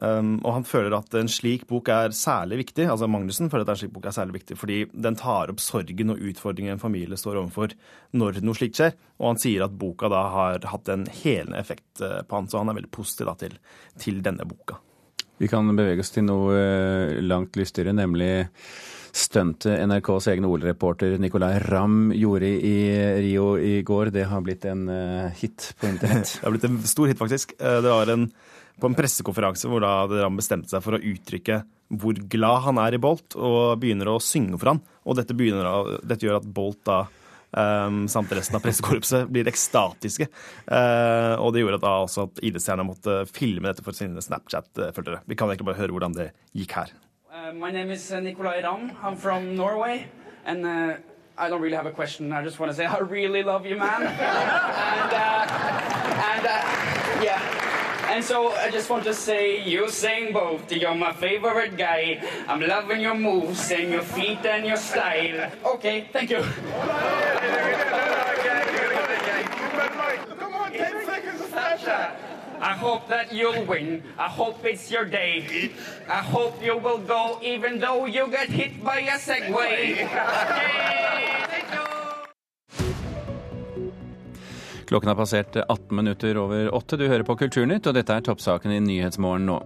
Um, 0.00 0.38
og 0.48 0.54
han 0.54 0.64
føler 0.64 0.94
at 0.96 1.12
en 1.18 1.28
slik 1.28 1.66
bok 1.68 1.90
er 1.92 2.14
særlig 2.16 2.62
viktig 2.62 2.86
altså 2.88 3.04
Magnussen 3.10 3.50
føler 3.52 3.66
at 3.66 3.74
en 3.74 3.80
slik 3.82 3.90
bok 3.92 4.06
er 4.08 4.14
særlig 4.16 4.38
viktig 4.38 4.56
fordi 4.56 4.78
den 4.96 5.18
tar 5.20 5.50
opp 5.52 5.58
sorgen 5.60 6.14
og 6.14 6.22
utfordringen 6.24 6.72
en 6.72 6.80
familie 6.80 7.18
står 7.20 7.36
overfor 7.36 7.74
når 8.16 8.38
noe 8.40 8.56
slikt 8.56 8.80
skjer. 8.80 8.94
Og 9.20 9.34
han 9.34 9.40
sier 9.42 9.66
at 9.66 9.74
boka 9.76 10.08
da 10.08 10.22
har 10.32 10.64
hatt 10.72 10.88
en 10.88 11.04
helende 11.04 11.60
effekt 11.60 12.00
eh, 12.00 12.22
på 12.24 12.38
han, 12.38 12.48
så 12.48 12.62
han 12.62 12.72
er 12.72 12.78
veldig 12.78 12.92
positiv 12.96 13.28
da, 13.28 13.34
til, 13.42 13.58
til 14.00 14.22
denne 14.24 14.46
boka. 14.48 14.78
Vi 15.40 15.48
kan 15.52 15.68
bevege 15.76 16.00
oss 16.00 16.14
til 16.14 16.24
noe 16.30 16.56
eh, 16.56 17.20
langt 17.20 17.58
lystigere, 17.60 17.92
nemlig 17.96 18.46
stuntet 19.12 19.82
NRKs 19.84 20.30
egen 20.32 20.46
OL-reporter 20.48 21.18
Nicolay 21.20 21.58
Ramm 21.66 22.14
gjorde 22.16 22.48
i 22.48 22.78
Rio 23.20 23.50
i 23.58 23.82
går. 23.84 24.14
Det 24.16 24.24
har 24.32 24.44
blitt 24.46 24.64
en 24.70 24.88
eh, 24.88 25.42
hit 25.42 25.74
på 25.76 25.92
internett. 25.92 26.32
det 26.38 26.46
har 26.46 26.56
blitt 26.56 26.68
en 26.70 26.80
stor 26.88 27.12
hit, 27.12 27.20
faktisk. 27.20 27.52
Det 27.60 27.84
var 27.84 28.14
en 28.16 28.30
på 28.80 28.90
en 28.90 28.96
pressekonferanse 28.98 29.70
hvor 29.70 29.84
da 29.84 29.92
Ram 30.10 30.38
bestemte 30.38 30.72
seg 30.72 30.82
for 30.84 30.96
å 30.96 31.02
uttrykke 31.12 31.62
hvor 32.00 32.18
glad 32.30 32.62
han 32.68 32.78
er 32.78 32.94
i 32.94 33.00
Bolt, 33.02 33.34
og 33.34 33.80
begynner 33.82 34.12
å 34.12 34.20
synge 34.22 34.58
for 34.60 34.70
han. 34.72 34.82
Og 35.02 35.16
dette, 35.18 35.34
begynner, 35.34 35.98
dette 36.06 36.26
gjør 36.26 36.38
at 36.38 36.52
Bolt 36.54 36.84
da 36.88 37.06
Um, 37.50 38.04
samt 38.06 38.30
resten 38.30 38.54
av 38.54 38.62
pressekorpset 38.62 39.26
blir 39.26 39.48
ekstatiske. 39.50 40.28
Uh, 40.70 41.34
og 41.42 41.50
det 41.50 41.64
gjorde 41.64 41.80
at 41.80 41.82
da 41.82 41.94
også 42.04 42.28
at 42.28 42.38
idrettsstjerna 42.46 42.84
måtte 42.86 43.16
filme 43.26 43.66
dette 43.66 43.82
for 43.82 43.90
sine 43.96 44.22
Snapchat-følgere. 44.22 45.24
Vi 45.26 45.34
kan 45.34 45.50
egentlig 45.50 45.66
bare 45.66 45.80
høre 45.80 45.96
hvordan 45.96 46.14
det 46.14 46.28
gikk 46.54 46.76
her. 46.78 46.94
Uh, 47.26 47.50
my 47.50 47.72
name 47.74 47.90
is 47.90 48.12
uh, 48.12 48.20
Nikolai 48.22 48.62
Ram. 48.62 48.92
I'm 49.02 49.16
from 49.16 49.56
Norway. 49.56 50.06
And 50.46 50.64
uh, 50.64 50.94
I 51.36 51.48
don't 51.48 51.60
really 51.60 51.76
have 51.76 51.86
a 51.86 51.92
question. 51.92 52.32
I 52.32 52.44
just 52.44 52.60
want 52.60 52.70
to 52.70 52.76
say 52.76 52.86
I 52.86 52.90
uh, 52.94 53.04
uh. 56.46 56.79
And 58.10 58.24
so 58.24 58.50
I 58.50 58.72
just 58.72 58.90
want 58.90 59.04
to 59.04 59.14
say, 59.14 59.62
you 59.62 59.88
sing 59.88 60.32
both. 60.32 60.72
You're 60.72 60.96
my 60.96 61.12
favorite 61.12 61.76
guy. 61.76 62.20
I'm 62.48 62.60
loving 62.60 63.00
your 63.00 63.14
moves 63.14 63.70
and 63.70 63.92
your 63.92 64.02
feet 64.02 64.44
and 64.44 64.66
your 64.66 64.76
style. 64.76 65.52
Okay, 65.64 66.08
thank 66.12 66.30
you. 66.30 66.42
come 70.38 70.54
on 70.54 70.72
ten 70.72 71.06
seconds 71.06 71.46
sasha 71.50 72.16
I 72.60 72.72
hope 72.74 73.08
that 73.08 73.32
you'll 73.32 73.64
win. 73.64 74.02
I 74.18 74.28
hope 74.28 74.64
it's 74.64 74.90
your 74.90 75.04
day. 75.04 75.70
I 76.08 76.18
hope 76.18 76.60
you 76.62 76.76
will 76.78 76.98
go 76.98 77.38
even 77.42 77.78
though 77.78 78.06
you 78.06 78.26
get 78.26 78.48
hit 78.48 78.82
by 78.82 79.00
a 79.00 79.18
Segway. 79.18 79.96
Yay! 79.96 80.08
Thank 81.46 81.72
you. 81.72 81.99
Klokken 84.90 85.08
har 85.08 85.16
passert 85.16 85.56
18 85.56 85.96
minutter 85.96 86.38
over 86.38 86.74
åtte. 86.74 86.96
Du 86.98 87.04
hører 87.06 87.22
på 87.22 87.36
Kulturnytt, 87.38 87.86
og 87.86 87.94
dette 87.94 88.10
er 88.10 88.24
toppsaken 88.26 88.72
i 88.74 88.80
Nyhetsmorgen 88.82 89.46
nå. 89.46 89.60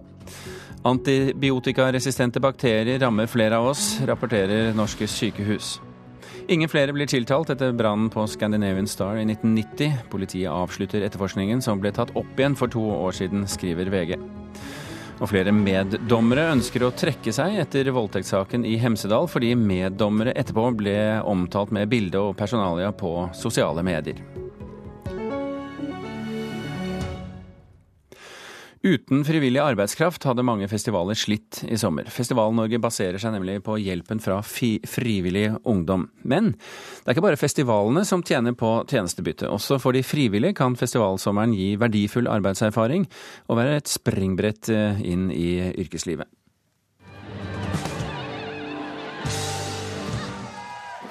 Antibiotikaresistente 0.85 2.37
bakterier 2.37 2.99
rammer 3.01 3.25
flere 3.25 3.57
av 3.57 3.71
oss, 3.71 3.95
rapporterer 4.05 4.69
norske 4.77 5.07
sykehus. 5.09 5.79
Ingen 6.45 6.69
flere 6.69 6.93
blir 6.93 7.09
tiltalt 7.09 7.49
etter 7.49 7.73
brannen 7.73 8.11
på 8.13 8.27
Scandinavian 8.29 8.85
Star 8.85 9.17
i 9.17 9.25
1990. 9.25 9.97
Politiet 10.13 10.53
avslutter 10.53 11.01
etterforskningen 11.01 11.65
som 11.65 11.81
ble 11.81 11.89
tatt 11.89 12.13
opp 12.13 12.37
igjen 12.37 12.53
for 12.59 12.69
to 12.69 12.85
år 12.93 13.17
siden, 13.17 13.49
skriver 13.49 13.89
VG. 13.89 14.19
Og 15.15 15.31
flere 15.31 15.49
meddommere 15.57 16.51
ønsker 16.53 16.85
å 16.85 16.93
trekke 16.93 17.33
seg 17.33 17.57
etter 17.65 17.89
voldtektssaken 17.97 18.61
i 18.61 18.77
Hemsedal, 18.77 19.25
fordi 19.25 19.55
meddommere 19.57 20.37
etterpå 20.37 20.69
ble 20.85 20.99
omtalt 21.25 21.73
med 21.73 21.89
bilde 21.89 22.21
og 22.21 22.35
personalia 22.37 22.93
på 22.93 23.23
sosiale 23.33 23.81
medier. 23.81 24.21
Uten 28.85 29.23
frivillig 29.25 29.57
arbeidskraft 29.63 30.27
hadde 30.29 30.43
mange 30.45 30.67
festivaler 30.69 31.17
slitt 31.17 31.63
i 31.65 31.77
sommer. 31.81 32.05
Festival-Norge 32.13 32.77
baserer 32.77 33.17
seg 33.17 33.33
nemlig 33.33 33.55
på 33.65 33.79
hjelpen 33.81 34.21
fra 34.21 34.37
frivillig 34.45 35.47
ungdom. 35.65 36.03
Men 36.21 36.51
det 36.53 37.07
er 37.09 37.15
ikke 37.15 37.25
bare 37.25 37.41
festivalene 37.41 38.05
som 38.05 38.21
tjener 38.21 38.53
på 38.53 38.75
tjenestebytte. 38.85 39.49
Også 39.49 39.79
for 39.81 39.97
de 39.97 40.05
frivillige 40.05 40.59
kan 40.61 40.77
festivalsommeren 40.77 41.57
gi 41.57 41.71
verdifull 41.81 42.29
arbeidserfaring 42.29 43.09
og 43.49 43.57
være 43.57 43.81
et 43.81 43.89
springbrett 43.89 44.69
eh, 44.69 45.01
inn 45.01 45.31
i 45.33 45.49
yrkeslivet. 45.73 46.29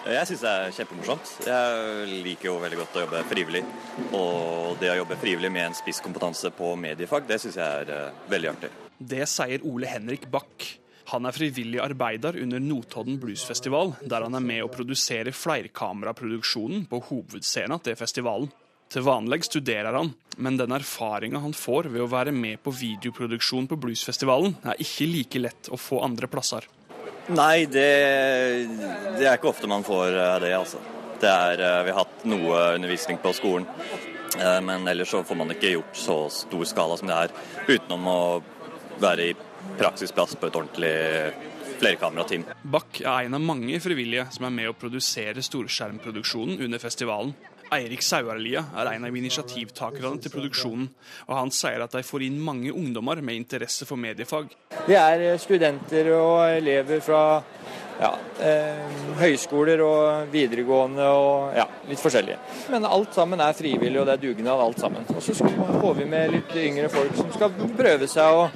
Jeg 0.05 0.29
syns 0.29 0.43
det 0.45 0.51
er 0.53 0.73
kjempemorsomt. 0.77 1.31
Jeg 1.49 2.17
liker 2.27 2.51
jo 2.51 2.59
veldig 2.61 2.79
godt 2.83 2.97
å 2.99 3.05
jobbe 3.07 3.21
frivillig. 3.31 3.63
Og 4.13 4.75
det 4.81 4.91
å 4.93 4.99
jobbe 4.99 5.17
frivillig 5.17 5.49
med 5.55 5.71
en 5.71 5.77
spisskompetanse 5.79 6.51
på 6.59 6.75
mediefag, 6.77 7.25
det 7.29 7.39
syns 7.41 7.57
jeg 7.57 7.85
er 7.85 7.93
uh, 8.13 8.25
veldig 8.29 8.51
artig. 8.53 8.71
Det 9.01 9.25
sier 9.33 9.65
Ole 9.65 9.89
Henrik 9.89 10.27
Bach. 10.33 10.69
Han 11.15 11.25
er 11.29 11.37
frivillig 11.37 11.81
arbeider 11.81 12.37
under 12.41 12.61
Notodden 12.61 13.17
Bluesfestival, 13.21 13.95
der 14.05 14.27
han 14.27 14.37
er 14.37 14.45
med 14.45 14.67
å 14.67 14.71
produsere 14.73 15.33
flerkameraproduksjonen 15.37 16.85
på 16.91 17.01
hovedscenen 17.09 17.81
til 17.85 17.97
festivalen. 17.97 18.53
Til 18.93 19.05
vanlig 19.09 19.41
studerer 19.49 19.97
han, 19.97 20.13
men 20.37 20.61
den 20.61 20.73
erfaringa 20.77 21.41
han 21.41 21.57
får 21.57 21.89
ved 21.89 22.05
å 22.05 22.13
være 22.13 22.33
med 22.37 22.61
på 22.65 22.73
videoproduksjon 22.77 23.69
på 23.73 23.81
bluesfestivalen, 23.81 24.59
er 24.69 24.81
ikke 24.85 25.09
like 25.09 25.41
lett 25.41 25.73
å 25.73 25.81
få 25.81 26.05
andre 26.05 26.29
plasser. 26.29 26.69
Nei, 27.33 27.65
det, 27.65 27.89
det, 29.17 29.25
er 29.25 29.39
ikke 29.39 29.49
ofte 29.49 29.69
man 29.71 29.85
får 29.87 30.13
eh, 30.13 30.35
det, 30.45 30.51
altså. 30.59 30.81
Det 31.23 31.31
er, 31.31 31.63
eh, 31.63 31.79
vi 31.87 31.95
har 31.95 32.03
hatt 32.03 32.27
noe 32.29 32.59
undervisning 32.75 33.17
på 33.23 33.33
skolen, 33.33 33.65
eh, 34.37 34.59
men 34.61 34.85
ellers 34.91 35.15
så 35.15 35.23
får 35.25 35.39
man 35.41 35.55
ikke 35.55 35.73
gjort 35.73 35.97
så 35.97 36.19
stor 36.29 36.69
skala 36.69 36.99
som 37.01 37.09
det 37.09 37.17
er, 37.17 37.35
utenom 37.71 38.11
å 38.13 38.21
være 39.01 39.31
i 39.31 39.37
praksisplass 39.79 40.37
på 40.37 40.51
et 40.51 40.59
ordentlig 40.61 40.93
flerkamerateam. 41.81 42.47
Bach 42.75 43.01
er 43.01 43.27
en 43.27 43.39
av 43.39 43.43
mange 43.45 43.81
frivillige 43.83 44.29
som 44.35 44.47
er 44.49 44.55
med 44.55 44.71
å 44.71 44.77
produsere 44.79 45.45
storskjermproduksjonen 45.45 46.63
under 46.65 46.83
festivalen. 46.83 47.35
Eirik 47.75 48.03
Sauerlia 48.05 48.65
er 48.77 48.91
en 48.93 49.07
av 49.09 49.17
initiativtakerne 49.17 50.21
til 50.23 50.33
produksjonen, 50.35 50.91
og 51.27 51.39
han 51.39 51.53
sier 51.55 51.83
at 51.83 51.95
de 51.97 52.05
får 52.07 52.27
inn 52.27 52.37
mange 52.45 52.73
ungdommer 52.73 53.23
med 53.25 53.41
interesse 53.41 53.89
for 53.89 54.01
mediefag. 54.01 54.53
Vi 54.87 54.99
er 54.99 55.25
studenter 55.43 56.13
og 56.15 56.45
elever 56.59 57.01
fra 57.05 57.25
ja, 58.01 58.11
eh, 58.43 58.95
høyskoler 59.21 59.83
og 59.85 60.33
videregående 60.33 61.07
og 61.15 61.55
ja, 61.57 61.67
litt 61.89 62.03
forskjellige. 62.03 62.39
Men 62.75 62.89
alt 62.89 63.15
sammen 63.17 63.43
er 63.43 63.57
frivillig, 63.57 64.01
og 64.01 64.09
det 64.09 64.17
er 64.17 64.25
dugnad 64.27 64.67
alt 64.67 64.83
sammen. 64.83 65.07
Og 65.15 65.23
så 65.23 65.37
får 65.39 65.95
vi 66.01 66.09
med 66.11 66.35
litt 66.35 66.57
yngre 66.65 66.91
folk 66.93 67.17
som 67.19 67.33
skal 67.35 67.55
prøve 67.79 68.11
seg 68.11 68.43
å 68.43 68.49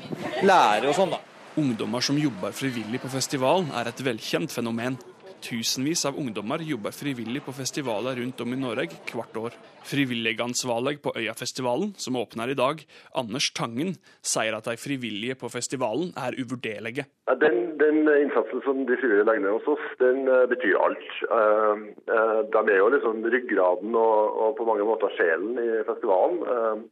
lære 0.46 0.90
og 0.90 0.98
sånn, 0.98 1.14
da. 1.14 1.22
Ungdommer 1.58 2.00
som 2.00 2.18
jobber 2.18 2.52
frivillig 2.54 3.00
på 3.02 3.08
festivalen 3.10 3.72
er 3.74 3.88
et 3.90 4.00
velkjent 4.06 4.52
fenomen. 4.54 4.94
Tusenvis 5.42 6.04
av 6.06 6.18
ungdommer 6.20 6.62
jobber 6.62 6.94
frivillig 6.94 7.40
på 7.42 7.54
festivaler 7.56 8.20
rundt 8.20 8.42
om 8.44 8.52
i 8.54 8.58
Norge 8.60 8.98
hvert 9.10 9.38
år. 9.40 9.56
Frivilligansvarlig 9.90 11.00
på 11.02 11.12
Øyafestivalen, 11.18 11.96
som 11.98 12.18
åpner 12.20 12.52
i 12.52 12.56
dag, 12.58 12.84
Anders 13.22 13.48
Tangen, 13.58 13.96
sier 14.22 14.54
at 14.54 14.68
de 14.70 14.76
frivillige 14.78 15.34
på 15.40 15.50
festivalen 15.50 16.12
er 16.26 16.38
uvurderlige. 16.38 17.08
Den, 17.42 17.58
den 17.82 18.04
innsatsen 18.06 18.62
som 18.66 18.84
de 18.86 19.00
frivillige 19.00 19.26
legger 19.26 19.46
ned 19.48 19.56
hos 19.56 19.72
oss, 19.74 19.88
den 20.04 20.30
uh, 20.30 20.44
betyr 20.52 20.78
alt. 20.84 21.10
Uh, 21.26 21.82
uh, 22.06 22.38
de 22.54 22.62
er 22.68 22.78
jo 22.84 22.92
liksom 22.94 23.26
ryggraden 23.34 23.98
og, 23.98 24.38
og, 24.44 24.54
på 24.60 24.68
mange 24.70 24.86
måter 24.86 25.10
sjelen 25.18 25.58
i 25.58 25.82
festivalen. 25.90 26.86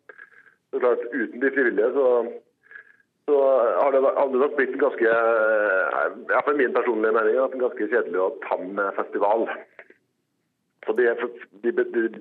det 0.73 0.81
er 0.81 0.87
klart, 0.89 1.07
Uten 1.15 1.47
de 1.47 1.55
frivillige 1.55 1.95
så 1.95 2.11
så 3.27 3.37
har 3.83 3.95
det, 3.95 4.03
aldri 4.23 4.41
nok 4.43 4.55
blitt 4.59 4.75
en 4.77 4.83
ganske, 4.85 5.15
ja, 6.31 6.43
for 6.47 6.59
min 6.59 6.75
personlige 6.75 7.17
mening, 7.17 7.41
en 7.43 7.65
ganske 7.65 7.89
kjedelig 7.91 8.21
og 8.23 8.39
tam 8.47 8.79
festival. 8.99 9.49
Så 10.87 10.95
de, 10.95 11.07
de, 11.65 11.73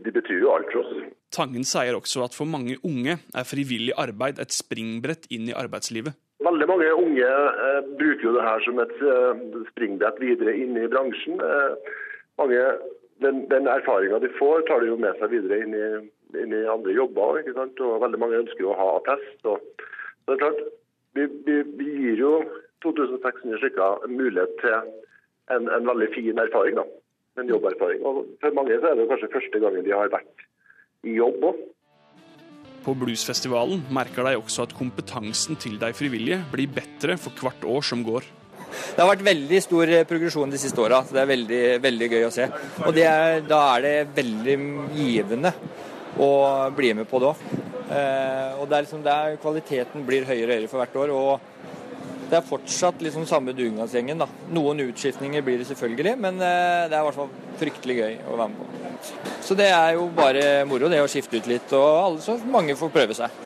de, 0.01 0.11
betyr 0.11 0.39
jo 0.41 0.53
alt 0.55 0.71
for 0.73 0.81
oss. 0.81 1.09
Tangen 1.35 1.65
sier 1.67 1.93
også 1.93 2.23
at 2.25 2.33
for 2.33 2.49
mange 2.49 2.79
unge 2.87 3.19
er 3.21 3.45
frivillig 3.45 3.93
arbeid 4.01 4.41
et 4.41 4.55
springbrett 4.55 5.27
inn 5.29 5.51
i 5.51 5.53
arbeidslivet. 5.53 6.17
Veldig 6.45 6.67
mange 6.67 6.87
unge 6.97 7.27
eh, 7.27 7.77
bruker 7.99 8.25
jo 8.25 8.33
det 8.35 8.45
her 8.47 8.63
som 8.65 8.81
et 8.81 8.95
eh, 9.05 9.43
springbrett 9.69 10.17
videre 10.21 10.55
inn 10.57 10.73
i 10.81 10.89
bransjen. 10.89 11.37
Eh, 11.37 11.93
mange, 12.41 12.63
den, 13.23 13.45
den 13.53 13.69
erfaringa 13.71 14.19
de 14.23 14.33
får, 14.39 14.65
tar 14.67 14.81
de 14.81 14.89
jo 14.89 14.97
med 14.99 15.13
seg 15.21 15.31
videre 15.35 15.61
inn 15.61 15.77
i, 15.77 15.85
inn 16.41 16.57
i 16.57 16.65
andre 16.73 16.97
jobber. 16.97 17.45
Og 17.45 18.01
Veldig 18.03 18.21
mange 18.23 18.41
ønsker 18.41 18.67
å 18.67 18.79
ha 18.81 18.89
attest. 18.97 19.37
Og, 19.45 19.61
så 20.25 20.33
det 20.33 20.39
er 20.39 20.41
klart, 20.41 20.65
vi, 21.15 21.27
vi, 21.47 21.57
vi 21.79 21.91
gir 22.03 22.21
jo 22.21 22.33
2600 22.85 23.61
stykker 23.61 24.07
mulighet 24.11 24.57
til 24.61 24.75
en, 24.75 25.69
en, 25.69 25.87
veldig 25.87 26.09
fin 26.15 26.41
erfaring. 26.41 26.77
da, 26.79 26.85
En 27.39 27.49
jobberfaring. 27.51 28.03
Og 28.07 28.25
For 28.41 28.55
mange 28.55 28.77
så 28.79 28.91
er 28.91 28.99
det 28.99 29.09
kanskje 29.11 29.31
første 29.33 29.61
gangen 29.63 29.85
de 29.85 29.95
har 29.95 30.11
vært 30.13 30.45
i 31.05 31.17
jobb 31.17 31.49
òg. 31.51 31.63
På 32.85 32.93
bluesfestivalen 32.93 33.81
merker 33.93 34.27
de 34.27 34.37
også 34.37 34.67
at 34.67 34.75
kompetansen 34.77 35.57
til 35.57 35.79
de 35.81 35.89
frivillige 35.97 36.43
blir 36.51 36.69
bedre 36.69 37.17
for 37.17 37.33
hvert 37.41 37.65
år 37.65 37.85
som 37.85 38.03
går. 38.05 38.27
Det 38.65 38.99
har 39.01 39.09
vært 39.09 39.25
veldig 39.25 39.61
stor 39.63 39.91
progresjon 40.09 40.51
de 40.51 40.59
siste 40.61 40.81
åra. 40.83 41.01
Det 41.09 41.21
er 41.21 41.31
veldig, 41.31 41.63
veldig, 41.83 42.09
gøy 42.11 42.27
å 42.27 42.33
se. 42.33 42.47
Og 42.85 42.99
er, 42.99 43.39
da 43.47 43.61
er 43.75 43.85
det 43.85 43.95
veldig 44.19 44.57
givende 44.95 45.53
å 46.21 46.29
bli 46.75 46.93
med 46.97 47.09
på 47.09 47.21
det 47.23 47.31
òg. 47.31 47.73
Eh, 47.85 48.51
og 48.57 48.65
det 48.69 48.77
er 48.77 48.85
liksom 48.87 49.03
der 49.05 49.35
kvaliteten 49.41 50.05
blir 50.07 50.25
høyere 50.25 50.47
og 50.47 50.55
høyere 50.55 50.71
for 50.71 50.81
hvert 50.81 50.97
år. 51.03 51.13
og 51.13 51.55
det 52.25 52.39
er 52.39 52.45
fortsatt 52.45 53.03
liksom 53.05 53.25
samme 53.29 53.53
dugnadsgjengen. 53.53 54.17
da. 54.17 54.27
Noen 54.49 54.81
utskiftninger 54.87 55.43
blir 55.45 55.59
det 55.61 55.67
selvfølgelig, 55.69 56.15
men 56.17 56.41
eh, 56.41 56.87
det 56.89 56.97
er 56.97 57.03
i 57.03 57.07
hvert 57.07 57.19
fall 57.19 57.29
fryktelig 57.61 57.97
gøy 57.99 58.15
å 58.25 58.39
være 58.39 58.49
med 58.49 58.57
på. 58.57 58.71
Så 59.45 59.57
det 59.57 59.69
er 59.69 59.91
jo 59.99 60.07
bare 60.15 60.65
moro, 60.65 60.89
det 60.89 61.03
å 61.03 61.11
skifte 61.11 61.37
ut 61.37 61.49
litt, 61.51 61.69
og 61.77 61.85
alle, 61.85 62.23
så 62.25 62.39
mange 62.49 62.75
får 62.79 62.93
prøve 62.95 63.17
seg. 63.17 63.43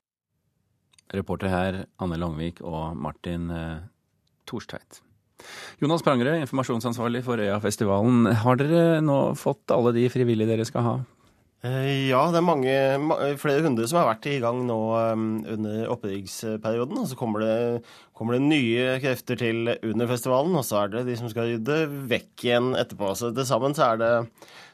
Reporter 1.12 1.52
her 1.52 1.84
Anne 2.00 2.20
Langvik 2.22 2.62
og 2.64 2.96
Martin 2.96 3.52
eh, 3.52 3.78
Torstveit. 4.48 5.02
Jonas 5.80 6.04
Prangerød, 6.04 6.42
informasjonsansvarlig 6.44 7.24
for 7.28 7.40
Øyafestivalen. 7.44 8.32
Har 8.44 8.60
dere 8.60 9.00
nå 9.04 9.20
fått 9.40 9.72
alle 9.76 9.94
de 9.96 10.08
frivillige 10.12 10.52
dere 10.52 10.68
skal 10.68 10.86
ha 10.86 10.98
ja, 11.60 12.22
det 12.32 12.40
er 12.40 12.46
mange, 12.46 12.74
flere 13.42 13.66
hundre 13.66 13.88
som 13.90 13.98
har 14.00 14.06
vært 14.14 14.30
i 14.32 14.38
gang 14.40 14.62
nå 14.64 14.78
um, 15.12 15.26
under 15.44 15.90
oppriggsperioden. 15.92 17.02
Og 17.02 17.10
så 17.10 17.18
kommer 17.20 17.44
det, 17.44 17.58
kommer 18.16 18.38
det, 18.38 18.46
nye 18.48 18.94
krefter 19.04 19.36
til 19.42 19.74
under 19.76 20.08
festivalen, 20.08 20.56
og 20.56 20.64
så 20.64 20.86
er 20.86 20.94
det 20.94 21.04
de 21.10 21.18
som 21.20 21.28
skal 21.32 21.52
rydde 21.52 21.82
vekk 22.14 22.46
igjen 22.48 22.72
etterpå. 22.80 23.12
Så 23.20 23.34
til 23.36 23.48
sammen 23.50 23.76
så 23.76 23.90
er 23.90 24.00
det, 24.00 24.14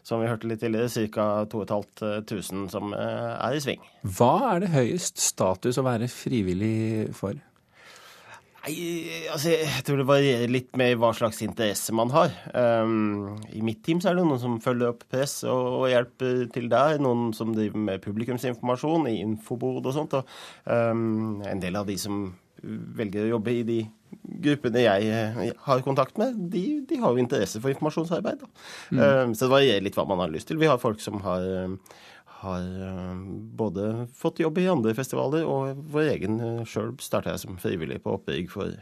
som 0.05 0.21
vi 0.21 0.29
hørte 0.29 0.51
litt 0.51 0.61
tidligere, 0.61 1.09
ca. 1.09 1.27
2500 1.49 2.69
som 2.75 2.93
eh, 2.93 3.33
er 3.33 3.57
i 3.57 3.65
sving. 3.65 3.81
Hva 4.05 4.33
er 4.51 4.61
det 4.67 4.73
høyest 4.75 5.17
status 5.25 5.81
å 5.81 5.87
være 5.89 6.11
frivillig 6.11 7.09
for? 7.17 7.33
Nei, 8.65 9.05
altså 9.29 9.51
jeg 9.53 9.83
tror 9.85 9.99
det 9.99 10.07
varierer 10.09 10.49
litt 10.49 10.71
med 10.79 10.95
hva 10.97 11.11
slags 11.13 11.43
interesse 11.45 11.93
man 11.93 12.09
har. 12.15 12.31
Um, 12.57 13.35
I 13.53 13.61
mitt 13.65 13.83
team 13.85 13.99
så 14.01 14.09
er 14.09 14.17
det 14.17 14.23
noen 14.25 14.41
som 14.41 14.55
følger 14.63 14.89
opp 14.89 15.03
press 15.11 15.43
og, 15.45 15.83
og 15.83 15.85
hjelper 15.91 16.47
til 16.55 16.65
der. 16.71 16.97
Noen 17.03 17.29
som 17.37 17.53
driver 17.53 17.83
med 17.91 18.01
publikumsinformasjon 18.01 19.05
i 19.11 19.19
infobord 19.21 19.85
og 19.85 19.93
sånt. 19.93 20.17
Og, 20.17 20.33
um, 20.65 21.43
en 21.45 21.61
del 21.61 21.77
av 21.77 21.85
de 21.85 21.99
som 22.01 22.25
velger 22.65 23.27
å 23.27 23.35
jobbe 23.35 23.53
i 23.53 23.61
de 23.67 23.77
gruppene 24.41 24.81
jeg 24.81 25.09
eh, 25.11 25.39
har 25.67 25.85
kontakt 25.85 26.17
med, 26.17 26.37
de, 26.49 26.63
de 26.87 26.97
har 27.01 27.13
jo 27.13 27.21
interesse 27.21 27.59
for 27.61 27.69
informasjonsarbeid. 27.69 28.41
Mm. 28.89 28.97
Um, 28.97 29.35
så 29.35 29.45
det 29.45 29.53
varierer 29.53 29.85
litt 29.85 29.99
hva 29.99 30.07
man 30.09 30.23
har 30.23 30.33
lyst 30.33 30.49
til. 30.49 30.57
Vi 30.61 30.69
har 30.71 30.81
folk 30.81 31.03
som 31.03 31.21
har 31.25 31.45
har 32.45 32.67
både 33.57 34.07
fått 34.15 34.41
jobb 34.43 34.59
i 34.61 34.69
andre 34.71 34.95
festivaler, 34.97 35.45
og 35.49 35.85
vår 35.91 36.11
egen 36.15 36.39
sjøl 36.69 36.93
starta 37.03 37.33
jeg 37.33 37.45
som 37.45 37.57
frivillig 37.61 38.01
på 38.03 38.15
opprigg 38.19 38.51
for 38.53 38.75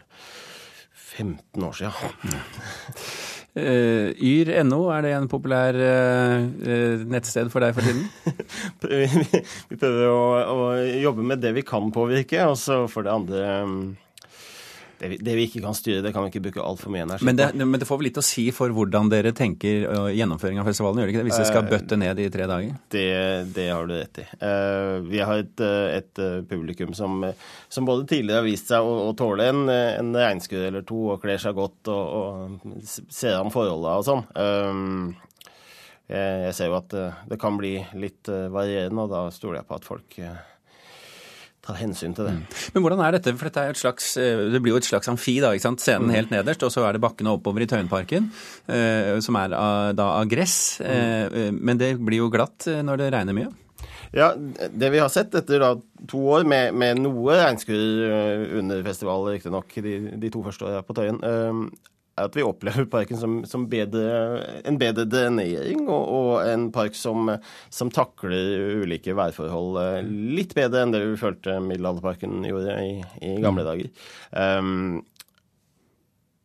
15 1.14 1.70
år 1.70 1.80
siden. 1.80 1.94
Uh, 3.54 4.10
Yr.no, 4.18 4.88
er 4.90 5.04
det 5.06 5.12
en 5.14 5.28
populær 5.30 5.76
uh, 5.78 7.04
nettsted 7.06 7.52
for 7.54 7.62
deg 7.62 7.76
for 7.78 7.86
tiden? 7.86 8.08
vi 9.70 9.78
prøver 9.78 10.08
å, 10.10 10.24
å, 10.42 10.64
jobbe 11.04 11.26
med 11.30 11.44
det 11.44 11.52
vi 11.60 11.62
kan 11.62 11.92
påvirke, 11.94 12.40
og 12.50 12.58
så 12.58 12.80
for 12.90 13.06
det 13.06 13.14
andre 13.14 13.52
um, 13.62 13.76
det 15.04 15.10
vi, 15.10 15.18
det 15.20 15.34
vi, 15.36 15.44
ikke 15.50 15.62
kan 15.66 15.76
styre, 15.76 16.02
det 16.04 16.14
kan 16.16 16.24
vi 16.24 16.32
ikke 16.32 16.42
bruke 16.46 16.64
altfor 16.64 16.94
mye 16.94 17.04
energi 17.04 17.28
men 17.28 17.36
det, 17.36 17.50
men 17.60 17.76
det 17.82 17.88
får 17.90 18.00
vel 18.00 18.08
litt 18.08 18.20
å 18.22 18.24
si 18.24 18.46
for 18.56 18.72
hvordan 18.72 19.10
dere 19.12 19.34
tenker 19.36 19.84
uh, 19.90 20.08
gjennomføring 20.16 20.62
av 20.62 20.70
festivalen, 20.70 21.02
gjør 21.02 21.10
det 21.10 21.14
ikke 21.14 21.24
det? 21.24 21.28
Hvis 21.28 21.40
dere 21.42 21.50
skal 21.50 21.68
bøtte 21.68 21.98
ned 22.00 22.22
i 22.24 22.28
tre 22.32 22.48
dager? 22.48 22.78
Det, 22.94 23.10
det 23.58 23.66
har 23.68 23.90
du 23.90 23.96
rett 23.98 24.22
i. 24.24 24.26
Uh, 24.40 25.04
vi 25.10 25.20
har 25.20 25.44
et, 25.44 25.66
et 25.98 26.24
publikum 26.48 26.96
som, 26.96 27.28
som, 27.68 27.90
både 27.90 28.08
tidligere 28.14 28.40
har 28.40 28.48
vist 28.48 28.72
seg 28.72 28.88
å, 28.88 28.96
å 29.10 29.12
tåle 29.20 29.50
en, 29.52 29.66
en 29.74 30.16
regnskur 30.16 30.64
eller 30.70 30.88
to 30.88 31.02
og 31.18 31.20
kler 31.26 31.42
seg 31.44 31.60
godt 31.60 31.92
og, 31.92 32.16
og 32.16 32.88
ser 32.88 33.42
an 33.42 33.52
forholda 33.54 34.00
og 34.00 34.08
sånn. 34.08 34.26
Uh, 34.40 35.30
jeg 36.14 36.56
ser 36.56 36.72
jo 36.72 36.80
at 36.80 36.96
det 37.28 37.40
kan 37.42 37.56
bli 37.58 37.78
litt 37.98 38.28
varierende, 38.28 39.06
og 39.06 39.12
da 39.12 39.28
stoler 39.34 39.62
jeg 39.62 39.68
på 39.70 39.78
at 39.80 39.88
folk 39.88 40.18
tar 41.64 41.80
hensyn 41.80 42.16
til 42.16 42.28
det. 42.28 42.36
Mm. 42.36 42.44
Men 42.76 42.84
hvordan 42.84 43.02
er 43.06 43.16
dette? 43.18 43.34
For 43.40 43.48
dette 43.48 43.64
er 43.64 43.80
slags, 43.80 44.14
eh, 44.20 44.46
det 44.52 44.62
blir 44.64 44.76
jo 44.76 44.82
et 44.82 44.90
slags 44.90 45.10
amfi, 45.12 45.38
da. 45.44 45.54
ikke 45.56 45.68
sant? 45.70 45.84
Scenen 45.84 46.10
mm. 46.10 46.16
helt 46.18 46.34
nederst, 46.36 46.66
og 46.68 46.74
så 46.74 46.84
er 46.88 46.96
det 46.96 47.04
bakkene 47.04 47.36
oppover 47.38 47.64
i 47.64 47.70
Tøyenparken, 47.72 48.30
eh, 48.68 49.16
som 49.24 49.40
er 49.40 49.56
av, 49.58 49.94
da 49.98 50.10
av 50.20 50.30
gress. 50.32 50.58
Mm. 50.84 51.36
Eh, 51.40 51.52
men 51.56 51.80
det 51.80 51.96
blir 52.04 52.26
jo 52.26 52.32
glatt 52.34 52.68
eh, 52.68 52.84
når 52.86 53.06
det 53.06 53.14
regner 53.16 53.38
mye? 53.38 53.52
Ja, 54.14 54.30
det 54.36 54.92
vi 54.94 55.00
har 55.02 55.10
sett 55.10 55.34
etter 55.34 55.64
da, 55.64 55.72
to 56.10 56.20
år 56.36 56.44
med, 56.46 56.76
med 56.78 57.00
noe 57.02 57.40
regnskur 57.40 57.80
eh, 58.10 58.44
under 58.60 58.84
festivalen, 58.86 59.34
riktignok 59.34 59.74
de, 59.82 59.96
de 60.22 60.32
to 60.34 60.44
første 60.46 60.68
åra 60.68 60.84
på 60.86 60.96
Tøyen, 61.00 61.24
eh, 61.26 61.90
at 62.22 62.36
vi 62.38 62.44
opplever 62.46 62.86
parken 62.92 63.18
som, 63.18 63.40
som 63.50 63.66
bedre, 63.70 64.42
en 64.68 64.78
bedre 64.82 65.06
drenering, 65.10 65.86
og, 65.88 66.04
og, 66.04 66.34
en 66.46 66.68
park 66.74 66.98
som, 66.98 67.32
som, 67.74 67.92
takler 67.94 68.84
ulike 68.84 69.16
værforhold 69.18 69.80
eh, 69.82 70.12
litt 70.38 70.54
bedre 70.58 70.84
enn 70.84 70.94
det 70.94 71.02
vi 71.08 71.18
følte 71.20 71.58
Middelalderparken 71.64 72.46
gjorde 72.46 72.78
i, 72.84 72.94
i 73.26 73.34
gamle 73.42 73.66
mm. 73.66 73.70
dager. 73.72 73.90
Um, 74.38 75.02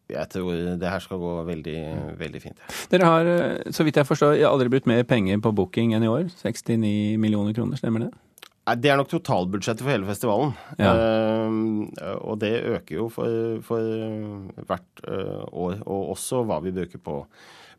jeg 0.09 0.33
tror 0.33 0.55
det 0.81 0.89
her 0.89 1.05
skal 1.05 1.21
gå 1.21 1.33
veldig, 1.45 1.81
veldig 2.17 2.41
fint. 2.41 2.63
Dere 2.89 3.11
har, 3.13 3.29
eh, 3.29 3.75
så 3.75 3.85
vidt 3.85 4.01
jeg 4.01 4.09
forstår, 4.09 4.41
aldri 4.49 4.73
brukt 4.73 4.89
mer 4.89 5.05
penger 5.09 5.41
på 5.45 5.53
booking 5.53 5.93
enn 5.97 6.07
i 6.07 6.13
år. 6.13 6.31
69 6.33 7.21
millioner 7.21 7.53
kroner, 7.57 7.77
stemmer 7.81 8.07
det? 8.07 8.13
Det 8.77 8.91
er 8.91 8.99
nok 9.01 9.11
totalbudsjettet 9.11 9.85
for 9.85 9.93
hele 9.95 10.09
festivalen. 10.09 10.55
Ja. 10.81 10.93
Uh, 11.49 12.17
og 12.21 12.41
det 12.43 12.53
øker 12.75 12.99
jo 12.99 13.07
for, 13.13 13.61
for 13.65 14.65
hvert 14.69 15.05
uh, 15.07 15.45
år. 15.49 15.79
Og 15.87 16.15
også 16.17 16.43
hva 16.49 16.61
vi 16.65 16.75
bruker 16.77 17.01
på, 17.03 17.21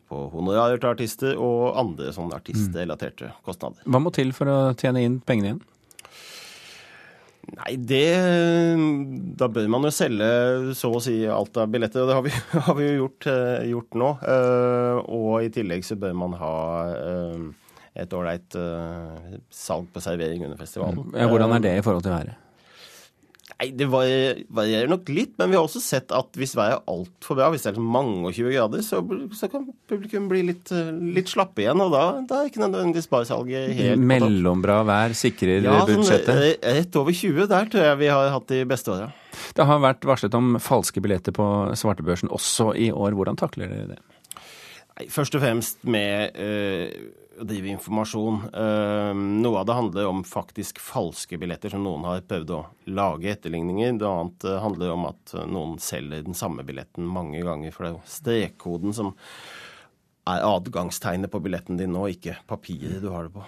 på 0.10 0.21
honorarer 0.34 0.82
til 0.82 0.93
artister 0.93 1.36
og 1.38 1.78
andre 1.80 2.13
sånne 2.15 2.39
artistrelaterte 2.39 3.34
kostnader. 3.45 3.84
Hva 3.86 4.02
må 4.02 4.13
til 4.15 4.34
for 4.36 4.49
å 4.49 4.58
tjene 4.80 5.06
inn 5.06 5.19
pengene 5.21 5.54
igjen? 5.54 5.62
Nei, 7.49 7.71
det 7.82 8.10
Da 9.39 9.47
bør 9.49 9.69
man 9.73 9.88
jo 9.88 9.89
selge 9.93 10.28
så 10.78 10.91
å 10.93 10.99
si 11.02 11.23
alt 11.25 11.58
av 11.58 11.71
billetter, 11.73 12.04
og 12.04 12.12
det 12.12 12.17
har 12.17 12.25
vi, 12.28 12.34
har 12.67 12.78
vi 12.78 12.89
jo 12.91 12.99
gjort, 13.04 13.30
uh, 13.30 13.63
gjort 13.69 14.04
nå. 14.04 14.12
og 15.06 15.34
i 15.45 15.49
tillegg 15.54 15.86
så 15.86 15.97
bør 16.02 16.17
man 16.25 16.38
ha 16.41 16.54
et 18.01 18.13
ålreit 18.15 18.59
uh, 18.59 19.39
salg 19.53 19.89
på 19.93 20.03
servering 20.03 20.45
under 20.47 20.59
festivalen. 20.59 21.09
Ja, 21.13 21.27
hvordan 21.31 21.57
er 21.57 21.65
det 21.65 21.79
i 21.79 21.83
forhold 21.85 22.05
til 22.05 22.15
været? 22.15 22.38
Nei, 23.59 23.71
Det 23.75 23.88
varierer 23.89 24.88
nok 24.88 25.09
litt, 25.12 25.33
men 25.39 25.51
vi 25.51 25.57
har 25.57 25.65
også 25.65 25.81
sett 25.83 26.13
at 26.15 26.38
hvis 26.39 26.53
været 26.55 26.77
er 26.77 26.91
altfor 26.91 27.35
bra, 27.35 27.49
hvis 27.51 27.65
det 27.65 27.73
er 27.73 27.81
mange 27.83 28.29
og 28.29 28.35
20 28.35 28.53
grader, 28.53 28.83
så, 28.85 29.01
så, 29.35 29.49
kan 29.51 29.65
publikum 29.89 30.29
bli 30.31 30.45
litt, 30.47 30.71
eh, 30.71 30.93
litt 31.17 31.31
slappe 31.31 31.65
igjen. 31.65 31.81
Og 31.83 31.91
da, 31.91 32.03
da 32.29 32.39
er 32.39 32.51
ikke 32.51 32.63
nødvendigvis 32.63 33.09
barsalget 33.12 33.73
helt 33.75 34.05
Mellombra 34.12 34.79
vær 34.88 35.15
sikrer 35.17 35.65
ja, 35.65 35.81
sånn, 35.81 35.99
budsjettet? 35.99 36.43
Ja, 36.45 36.75
rett 36.79 36.99
over 37.01 37.15
20. 37.15 37.49
Der 37.51 37.73
tror 37.73 37.89
jeg 37.89 37.99
vi 37.99 38.13
har 38.13 38.31
hatt 38.38 38.47
de 38.53 38.62
beste 38.69 38.95
åra. 38.95 39.09
Det 39.55 39.67
har 39.67 39.83
vært 39.83 40.07
varslet 40.07 40.39
om 40.39 40.55
falske 40.63 41.03
billetter 41.03 41.35
på 41.35 41.49
svartebørsen 41.79 42.31
også 42.31 42.71
i 42.79 42.93
år. 42.95 43.17
Hvordan 43.17 43.39
takler 43.39 43.71
dere 43.71 43.91
det? 43.95 43.99
Først 45.07 45.35
og 45.38 45.43
fremst 45.43 45.85
med 45.88 46.35
øh, 46.35 46.89
å 47.39 47.45
drive 47.47 47.71
informasjon. 47.71 48.41
Ehm, 48.51 49.21
noe 49.43 49.62
av 49.62 49.69
det 49.69 49.77
handler 49.77 50.09
om 50.09 50.25
faktisk 50.27 50.81
falske 50.83 51.39
billetter 51.39 51.71
som 51.71 51.85
noen 51.85 52.03
har 52.09 52.25
prøvd 52.27 52.51
å 52.55 52.59
lage 52.91 53.31
etterligninger. 53.31 53.95
Det 53.95 54.09
annet 54.09 54.47
eh, 54.49 54.59
handler 54.59 54.93
om 54.95 55.07
at 55.13 55.35
noen 55.47 55.77
selger 55.83 56.25
den 56.27 56.38
samme 56.38 56.65
billetten 56.67 57.07
mange 57.07 57.43
ganger. 57.45 57.71
For 57.71 57.85
det 57.85 57.91
er 57.91 57.95
jo 57.95 58.13
strekkoden 58.17 58.95
som 58.97 59.13
er 60.29 60.45
adgangstegnet 60.45 61.31
på 61.31 61.41
billetten 61.47 61.79
din 61.79 61.95
nå, 61.95 62.09
ikke 62.12 62.41
papiret 62.49 62.99
du 63.03 63.12
har 63.13 63.29
det 63.29 63.38
på. 63.39 63.47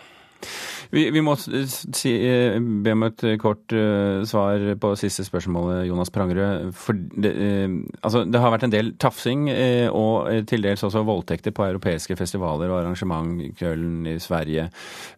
Vi, 0.91 1.05
vi 1.15 1.21
må 1.23 1.37
si, 1.39 2.11
eh, 2.11 2.57
be 2.59 2.95
om 2.95 3.05
et 3.07 3.23
kort 3.39 3.71
uh, 3.71 4.25
svar 4.27 4.63
på 4.81 4.91
siste 4.99 5.23
spørsmålet, 5.23 5.85
Jonas 5.87 6.11
Prangerød. 6.11 6.73
For 6.75 6.95
det, 6.95 7.31
uh, 7.31 7.77
altså, 8.03 8.25
det 8.27 8.41
har 8.43 8.51
vært 8.51 8.65
en 8.67 8.73
del 8.73 8.91
tafsing 8.99 9.47
uh, 9.47 9.87
og 9.95 10.47
til 10.51 10.67
dels 10.67 10.83
også 10.83 11.05
voldtekter 11.07 11.55
på 11.55 11.69
europeiske 11.69 12.17
festivaler 12.19 12.73
og 12.73 12.81
arrangement, 12.81 13.39
Køln 13.59 14.03
i 14.11 14.17
Sverige. 14.19 14.67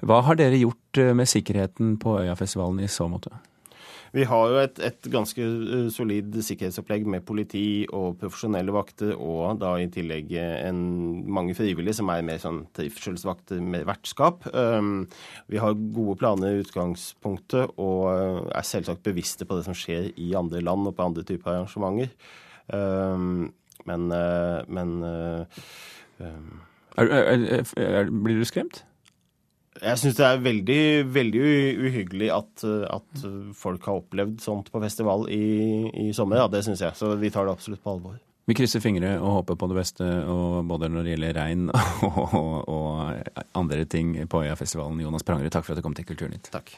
Hva 0.05 0.21
har 0.27 0.37
dere 0.37 0.61
gjort 0.61 1.01
med 1.17 1.29
sikkerheten 1.29 1.97
på 2.01 2.19
Øyafestivalen 2.21 2.85
i 2.85 2.91
så 2.91 3.09
måte? 3.09 3.33
Vi 4.13 4.23
har 4.29 4.51
jo 4.51 4.57
et, 4.61 4.77
et, 4.85 5.07
ganske 5.09 5.41
eh, 5.41 5.87
solid 5.93 6.35
sikkerhetsopplegg 6.45 7.07
med 7.09 7.23
politi 7.25 7.87
og 7.89 8.19
profesjonelle 8.21 8.75
vakter, 8.75 9.15
og 9.17 9.57
da 9.63 9.71
i 9.81 9.87
tillegg 9.89 10.29
en, 10.37 10.83
mange 11.33 11.55
frivillige 11.57 11.97
som 11.97 12.11
er 12.13 12.25
mer 12.25 12.37
sånn 12.41 12.61
trivselsvakter 12.77 13.63
med 13.65 13.87
vertskap. 13.89 14.45
Um, 14.53 15.07
vi 15.49 15.57
har 15.61 15.73
gode 15.97 16.19
planer 16.21 16.53
i 16.53 16.61
utgangspunktet 16.61 17.73
og 17.81 18.05
eh, 18.13 18.39
er 18.53 18.69
selvsagt 18.69 19.01
bevisste 19.07 19.49
på 19.49 19.57
det 19.57 19.65
som 19.65 19.77
skjer 19.77 20.11
i 20.13 20.29
andre 20.37 20.61
land 20.61 20.91
og 20.91 20.97
på 20.99 21.09
andre 21.09 21.25
typer 21.25 21.55
arrangementer. 21.55 22.13
Um, 22.69 23.49
men, 23.89 24.07
men 24.71 24.91
um. 25.03 26.61
er, 26.95 27.09
er, 27.09 27.65
er, 27.75 28.13
Blir 28.13 28.37
du 28.39 28.45
skremt? 28.47 28.85
Jeg 29.83 29.99
syns 29.99 30.19
det 30.19 30.27
er 30.27 30.43
veldig, 30.43 30.83
veldig 31.11 31.41
uhyggelig 31.83 32.29
at, 32.31 32.63
at, 32.87 33.23
folk 33.59 33.87
har 33.89 33.99
opplevd 33.99 34.37
sånt 34.43 34.69
på 34.71 34.81
festival 34.83 35.27
i, 35.33 35.43
i 36.05 36.11
sommer. 36.15 36.39
Ja, 36.39 36.47
det 36.51 36.63
syns 36.65 36.83
jeg. 36.85 36.95
Så 36.95 37.13
vi 37.19 37.31
tar 37.33 37.47
det 37.47 37.55
absolutt 37.57 37.83
på 37.83 37.97
alvor. 37.97 38.15
Vi 38.47 38.55
krysser 38.57 38.83
fingre 38.83 39.13
og 39.21 39.37
håper 39.39 39.55
på 39.59 39.69
det 39.71 39.77
beste, 39.77 40.07
både 40.67 40.89
når 40.91 41.05
det 41.05 41.13
gjelder 41.13 41.37
regn 41.37 41.69
og, 42.09 42.33
og, 42.35 42.55
og 42.67 43.45
andre 43.59 43.85
ting 43.87 44.17
på 44.27 44.43
Øyafestivalen. 44.43 45.03
Jonas 45.03 45.23
Prangerud, 45.27 45.51
takk 45.53 45.67
for 45.67 45.75
at 45.75 45.79
du 45.79 45.85
kom 45.85 45.95
til 45.95 46.07
Kulturnytt. 46.07 46.51
Takk. 46.51 46.75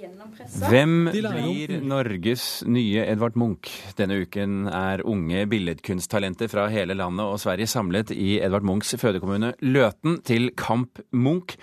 Hvem 0.00 1.10
blir 1.12 1.72
Norges 1.84 2.44
nye 2.68 3.02
Edvard 3.04 3.36
Munch? 3.36 3.68
Denne 3.98 4.20
uken 4.22 4.64
er 4.72 5.02
unge 5.04 5.42
billedkunsttalenter 5.50 6.48
fra 6.48 6.68
hele 6.72 6.96
landet 6.96 7.26
og 7.26 7.40
Sverige 7.42 7.68
samlet 7.68 8.12
i 8.14 8.38
Edvard 8.40 8.64
Munchs 8.64 8.94
fødekommune 9.00 9.52
Løten 9.60 10.20
til 10.24 10.50
Kamp 10.56 11.02
Munch. 11.12 11.58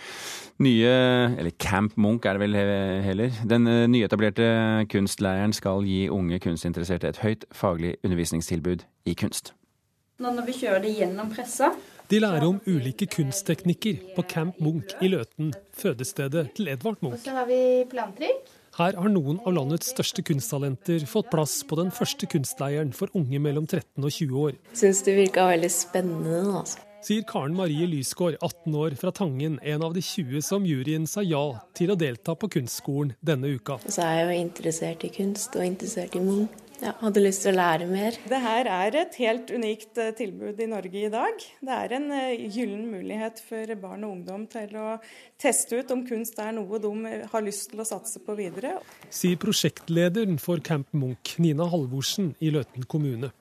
Nye, 0.62 0.93
eller 1.38 1.54
Camp 1.62 1.97
Munch 1.97 2.26
er 2.26 2.38
det 2.38 2.45
vel 2.45 2.58
heller. 3.06 3.41
Den 3.45 3.67
eh, 3.69 3.86
nyetablerte 3.89 4.86
kunstleiren 4.89 5.54
skal 5.54 5.86
gi 5.86 6.08
unge 6.10 6.39
kunstinteresserte 6.41 7.13
et 7.13 7.21
høyt 7.21 7.45
faglig 7.54 7.95
undervisningstilbud 8.04 8.86
i 9.06 9.17
kunst. 9.17 9.54
Nå 10.17 10.34
når 10.34 10.47
vi 10.47 10.58
kjører 10.58 10.82
det 10.82 10.95
gjennom 10.97 11.30
pressa, 11.30 11.71
de 12.08 12.20
lærer 12.24 12.46
om 12.48 12.60
ulike 12.63 13.04
kunstteknikker 13.12 13.98
på 14.15 14.24
Camp 14.32 14.62
Munch 14.63 14.93
i 15.04 15.10
Løten, 15.12 15.50
fødestedet 15.76 16.46
til 16.56 16.70
Edvard 16.72 17.02
Munch. 17.04 17.26
Så 17.26 17.34
har 17.36 17.48
vi 17.50 17.84
plantrykk. 17.91 18.54
Her 18.78 18.96
har 18.96 19.10
noen 19.12 19.41
av 19.41 19.56
landets 19.58 19.89
største 19.91 20.24
kunsttalenter 20.24 21.04
fått 21.10 21.32
plass 21.34 21.58
på 21.67 21.76
den 21.80 21.89
første 21.91 22.30
kunstleiren 22.30 22.93
for 22.96 23.12
unge 23.17 23.41
mellom 23.43 23.65
13 23.67 24.06
og 24.06 24.13
20 24.13 24.43
år. 24.43 24.60
Syns 24.78 25.02
det 25.04 25.15
virka 25.17 25.50
veldig 25.50 25.72
spennende. 25.74 26.43
altså. 26.62 26.86
sier 27.04 27.26
Karen 27.28 27.58
Marie 27.58 27.88
Lysgård, 27.89 28.38
18 28.39 28.76
år, 28.76 28.96
fra 29.02 29.12
Tangen, 29.12 29.60
en 29.63 29.84
av 29.84 29.98
de 29.98 30.02
20 30.02 30.46
som 30.46 30.63
juryen 30.67 31.08
sa 31.08 31.26
ja 31.26 31.43
til 31.76 31.91
å 31.91 32.00
delta 32.00 32.36
på 32.36 32.48
kunstskolen 32.56 33.17
denne 33.20 33.52
uka. 33.52 33.82
Så 33.88 34.06
er 34.06 34.22
jeg 34.22 34.30
jo 34.30 34.39
interessert 34.46 35.04
i 35.04 35.12
kunst 35.20 35.60
og 35.60 35.67
interessert 35.67 36.15
i 36.15 36.24
Munch. 36.24 36.56
Ja, 36.78 36.92
hadde 37.02 37.24
lyst 37.24 37.42
til 37.42 37.56
å 37.56 37.58
lære 37.58 37.88
mer. 37.90 38.18
Det 38.30 38.40
her 38.44 38.68
er 38.70 38.98
et 39.00 39.16
helt 39.18 39.50
unikt 39.50 39.98
eh, 39.98 40.12
tilbud 40.18 40.60
i 40.62 40.68
Norge 40.70 41.00
i 41.08 41.10
dag. 41.10 41.42
Det 41.66 41.74
er 41.74 41.96
en 41.98 42.06
eh, 42.13 42.44
gyllen 42.54 42.84
mulighet 42.92 43.42
for 43.42 43.74
barn 43.82 44.06
og 44.06 44.20
ungdom 44.20 44.46
til 44.52 44.76
å 44.78 44.92
teste 45.42 45.80
ut 45.82 45.94
om 45.96 46.06
kunst 46.06 46.38
er 46.44 46.54
noe 46.54 46.82
de 46.84 46.92
har 47.32 47.46
lyst 47.46 47.72
til 47.72 47.82
å 47.82 47.88
satse 47.88 48.22
på 48.22 48.38
videre. 48.38 48.76
Sier 49.10 49.42
prosjektlederen 49.42 50.38
for 50.42 50.62
Camp 50.62 50.94
Munch, 50.94 51.38
Nina 51.42 51.66
Halvorsen 51.72 52.36
i 52.46 52.54
Løten 52.54 52.86
kommune. 52.86 53.34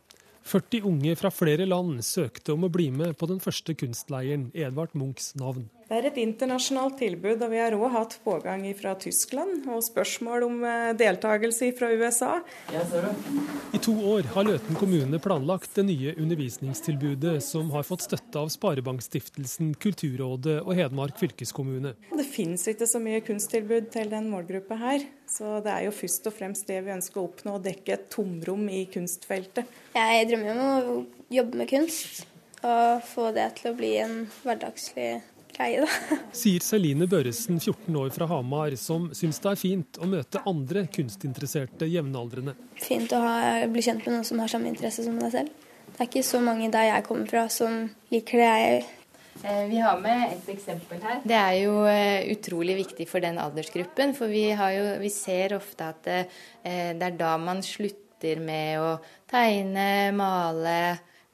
40 0.46 0.84
unge 0.86 1.16
fra 1.18 1.30
flere 1.34 1.66
land 1.66 2.04
søkte 2.06 2.54
om 2.54 2.66
å 2.66 2.70
bli 2.70 2.90
med 2.94 3.16
på 3.18 3.26
den 3.26 3.40
første 3.42 3.74
kunstleiren 3.74 4.52
Edvard 4.54 4.94
Munchs 4.94 5.32
navn. 5.38 5.66
Det 5.86 5.94
er 5.94 6.06
et 6.08 6.16
internasjonalt 6.18 6.96
tilbud, 6.98 7.42
og 7.42 7.50
vi 7.52 7.58
har 7.60 7.74
òg 7.76 7.92
hatt 7.94 8.16
pågang 8.24 8.64
fra 8.78 8.96
Tyskland 8.98 9.68
og 9.70 9.84
spørsmål 9.86 10.46
om 10.46 10.64
eh, 10.66 10.92
deltakelse 10.98 11.68
fra 11.78 11.92
USA. 11.94 12.30
I 12.74 13.82
to 13.82 13.94
år 14.14 14.26
har 14.34 14.48
Løten 14.48 14.78
kommune 14.78 15.20
planlagt 15.22 15.78
det 15.78 15.86
nye 15.86 16.14
undervisningstilbudet 16.18 17.36
som 17.46 17.70
har 17.74 17.86
fått 17.86 18.06
støtte 18.06 18.42
av 18.42 18.50
Sparebankstiftelsen, 18.54 19.76
Kulturrådet 19.82 20.58
og 20.64 20.74
Hedmark 20.78 21.22
fylkeskommune. 21.22 21.94
Det 22.10 22.26
finnes 22.34 22.66
ikke 22.70 22.90
så 22.90 23.02
mye 23.02 23.22
kunsttilbud 23.26 23.90
til 23.94 24.10
den 24.10 24.26
målgruppa 24.30 24.78
her, 24.82 25.06
så 25.36 25.58
det 25.64 25.72
er 25.72 25.84
jo 25.84 25.92
først 25.92 26.28
og 26.30 26.34
fremst 26.36 26.70
det 26.70 26.78
vi 26.86 26.94
ønsker 26.94 27.20
å 27.20 27.26
oppnå, 27.28 27.56
å 27.58 27.62
dekke 27.62 27.92
et 27.96 28.08
tomrom 28.12 28.64
i 28.72 28.86
kunstfeltet. 28.92 29.68
Jeg 29.96 30.28
drømmer 30.30 30.52
om 30.54 30.64
å 30.64 30.98
jobbe 31.32 31.60
med 31.60 31.70
kunst 31.70 32.24
og 32.64 33.02
få 33.04 33.30
det 33.36 33.50
til 33.58 33.70
å 33.70 33.76
bli 33.76 33.92
en 34.00 34.14
hverdagslig 34.42 35.10
greie, 35.56 35.84
da. 35.84 36.18
Sier 36.36 36.64
Celine 36.64 37.08
Børresen, 37.10 37.60
14 37.60 38.00
år 38.00 38.10
fra 38.14 38.28
Hamar, 38.30 38.74
som 38.80 39.10
syns 39.16 39.40
det 39.42 39.52
er 39.52 39.60
fint 39.60 40.00
å 40.00 40.08
møte 40.10 40.42
andre 40.48 40.86
kunstinteresserte 40.92 41.88
jevnaldrende. 41.90 42.56
Fint 42.80 43.12
å 43.16 43.22
ha, 43.22 43.36
bli 43.70 43.84
kjent 43.84 44.04
med 44.06 44.18
noen 44.18 44.28
som 44.28 44.42
har 44.42 44.52
samme 44.52 44.72
interesse 44.72 45.04
som 45.06 45.20
deg 45.20 45.32
selv. 45.34 45.64
Det 45.92 46.02
er 46.02 46.10
ikke 46.10 46.26
så 46.26 46.42
mange 46.44 46.68
der 46.72 46.90
jeg 46.90 47.06
kommer 47.06 47.28
fra 47.30 47.46
som 47.52 47.86
liker 48.12 48.42
det 48.42 48.48
jeg 48.48 48.70
gjør. 48.70 48.94
Vi 49.42 49.80
har 49.82 49.98
med 50.00 50.32
et 50.32 50.48
eksempel 50.54 51.02
her. 51.04 51.20
Det 51.24 51.36
er 51.36 51.56
jo 51.60 51.82
eh, 51.90 52.28
utrolig 52.32 52.78
viktig 52.82 53.08
for 53.10 53.24
den 53.24 53.40
aldersgruppen. 53.42 54.14
For 54.16 54.32
vi, 54.32 54.48
jo, 54.52 54.86
vi 55.02 55.10
ser 55.12 55.56
ofte 55.58 55.90
at 55.92 56.00
det, 56.06 56.22
eh, 56.62 56.94
det 56.96 57.10
er 57.10 57.18
da 57.20 57.34
man 57.40 57.62
slutter 57.64 58.40
med 58.42 58.80
å 58.80 58.96
tegne, 59.30 60.14
male 60.16 60.78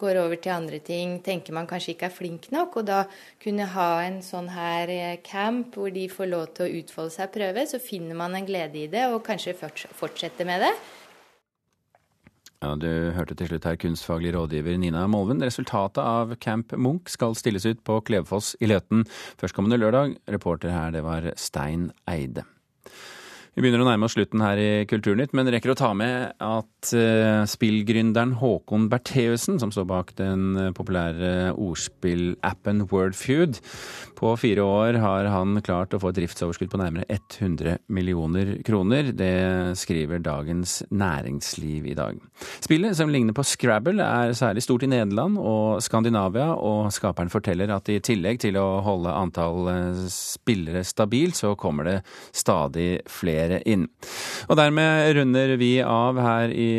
går 0.02 0.18
over 0.18 0.40
til 0.42 0.54
andre 0.54 0.80
ting, 0.82 1.18
tenker 1.22 1.54
man 1.54 1.68
kanskje 1.70 1.94
ikke 1.94 2.08
er 2.08 2.14
flink 2.14 2.48
nok. 2.54 2.80
Og 2.80 2.88
da 2.88 3.04
kunne 3.42 3.68
ha 3.74 3.90
en 4.04 4.18
sånn 4.24 4.50
her 4.52 4.90
eh, 4.92 5.20
camp 5.24 5.78
hvor 5.78 5.92
de 5.94 6.08
får 6.10 6.30
lov 6.30 6.48
til 6.56 6.66
å 6.66 6.80
utfolde 6.82 7.14
seg 7.14 7.30
og 7.30 7.36
prøve, 7.36 7.66
så 7.70 7.82
finner 7.82 8.18
man 8.18 8.34
en 8.38 8.48
glede 8.48 8.82
i 8.82 8.90
det 8.92 9.06
og 9.12 9.22
kanskje 9.26 9.56
fortsetter 9.60 10.48
med 10.48 10.66
det. 10.66 10.72
Ja, 12.62 12.76
Du 12.78 13.10
hørte 13.16 13.34
til 13.34 13.48
slutt 13.50 13.64
her 13.66 13.74
kunstfaglig 13.74 14.30
rådgiver 14.36 14.76
Nina 14.78 15.00
Molven. 15.10 15.42
Resultatet 15.42 15.98
av 15.98 16.36
Camp 16.38 16.70
Munch 16.78 17.10
skal 17.10 17.34
stilles 17.34 17.66
ut 17.66 17.80
på 17.82 17.96
Klevefoss 18.06 18.52
i 18.62 18.68
Løten 18.70 19.02
førstkommende 19.40 19.80
lørdag. 19.82 20.14
Reporter 20.30 20.70
her, 20.70 20.92
det 20.94 21.02
var 21.02 21.26
Stein 21.34 21.90
Eide. 22.06 22.44
Vi 23.52 23.60
begynner 23.60 23.82
å 23.82 23.84
nærme 23.84 24.06
oss 24.08 24.14
slutten 24.16 24.40
her 24.40 24.56
i 24.56 24.68
Kulturnytt, 24.88 25.34
men 25.36 25.50
rekker 25.52 25.74
å 25.74 25.76
ta 25.76 25.90
med 25.92 26.30
at 26.40 26.92
uh, 26.96 27.42
spillgründeren 27.44 28.30
Håkon 28.40 28.86
Bertheussen, 28.88 29.58
som 29.60 29.68
står 29.68 29.84
bak 29.90 30.14
den 30.16 30.54
uh, 30.56 30.70
populære 30.72 31.50
ordspillappen 31.60 32.86
Wordfeud, 32.88 33.60
på 34.16 34.32
fire 34.40 34.64
år 34.64 34.96
har 35.02 35.28
han 35.28 35.60
klart 35.66 35.92
å 35.92 36.00
få 36.00 36.12
et 36.12 36.22
driftsoverskudd 36.22 36.70
på 36.72 36.80
nærmere 36.80 37.04
100 37.10 37.76
millioner 37.92 38.54
kroner. 38.64 39.10
Det 39.12 39.76
skriver 39.76 40.24
Dagens 40.24 40.78
Næringsliv 40.88 41.90
i 41.92 41.96
dag. 41.98 42.22
Spillet, 42.64 42.96
som 42.96 43.12
ligner 43.12 43.36
på 43.36 43.44
Scrabble, 43.44 44.00
er 44.00 44.32
særlig 44.38 44.64
stort 44.64 44.86
i 44.86 44.90
Nederland 44.94 45.36
og 45.36 45.82
Skandinavia, 45.84 46.54
og 46.56 46.88
skaperen 46.94 47.32
forteller 47.34 47.74
at 47.76 47.92
i 47.92 48.00
tillegg 48.00 48.40
til 48.46 48.56
å 48.62 48.80
holde 48.86 49.12
antall 49.12 49.68
uh, 49.68 50.02
spillere 50.08 50.86
stabilt, 50.88 51.36
så 51.36 51.52
kommer 51.58 51.90
det 51.90 51.98
stadig 52.32 53.02
flere 53.12 53.41
flere 53.42 53.62
inn. 53.68 53.88
Og 54.48 54.58
dermed 54.58 55.12
runder 55.18 55.56
vi 55.60 55.74
av 55.82 56.18
her 56.22 56.52
i 56.54 56.70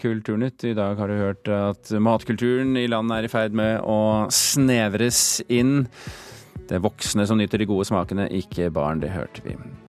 Kulturnytt. 0.00 0.64
I 0.70 0.76
dag 0.78 0.98
har 0.98 1.10
du 1.10 1.18
hørt 1.18 1.48
at 1.48 1.94
matkulturen 1.98 2.76
i 2.78 2.88
landet 2.90 3.18
er 3.18 3.28
i 3.28 3.32
ferd 3.32 3.56
med 3.56 3.80
å 3.82 4.26
snevres 4.32 5.42
inn. 5.48 5.88
Det 6.64 6.78
er 6.78 6.84
voksne 6.84 7.26
som 7.28 7.40
nyter 7.40 7.60
de 7.60 7.68
gode 7.68 7.88
smakene, 7.88 8.30
ikke 8.32 8.70
barn. 8.72 9.02
Det 9.02 9.12
hørte 9.12 9.44
vi. 9.44 9.58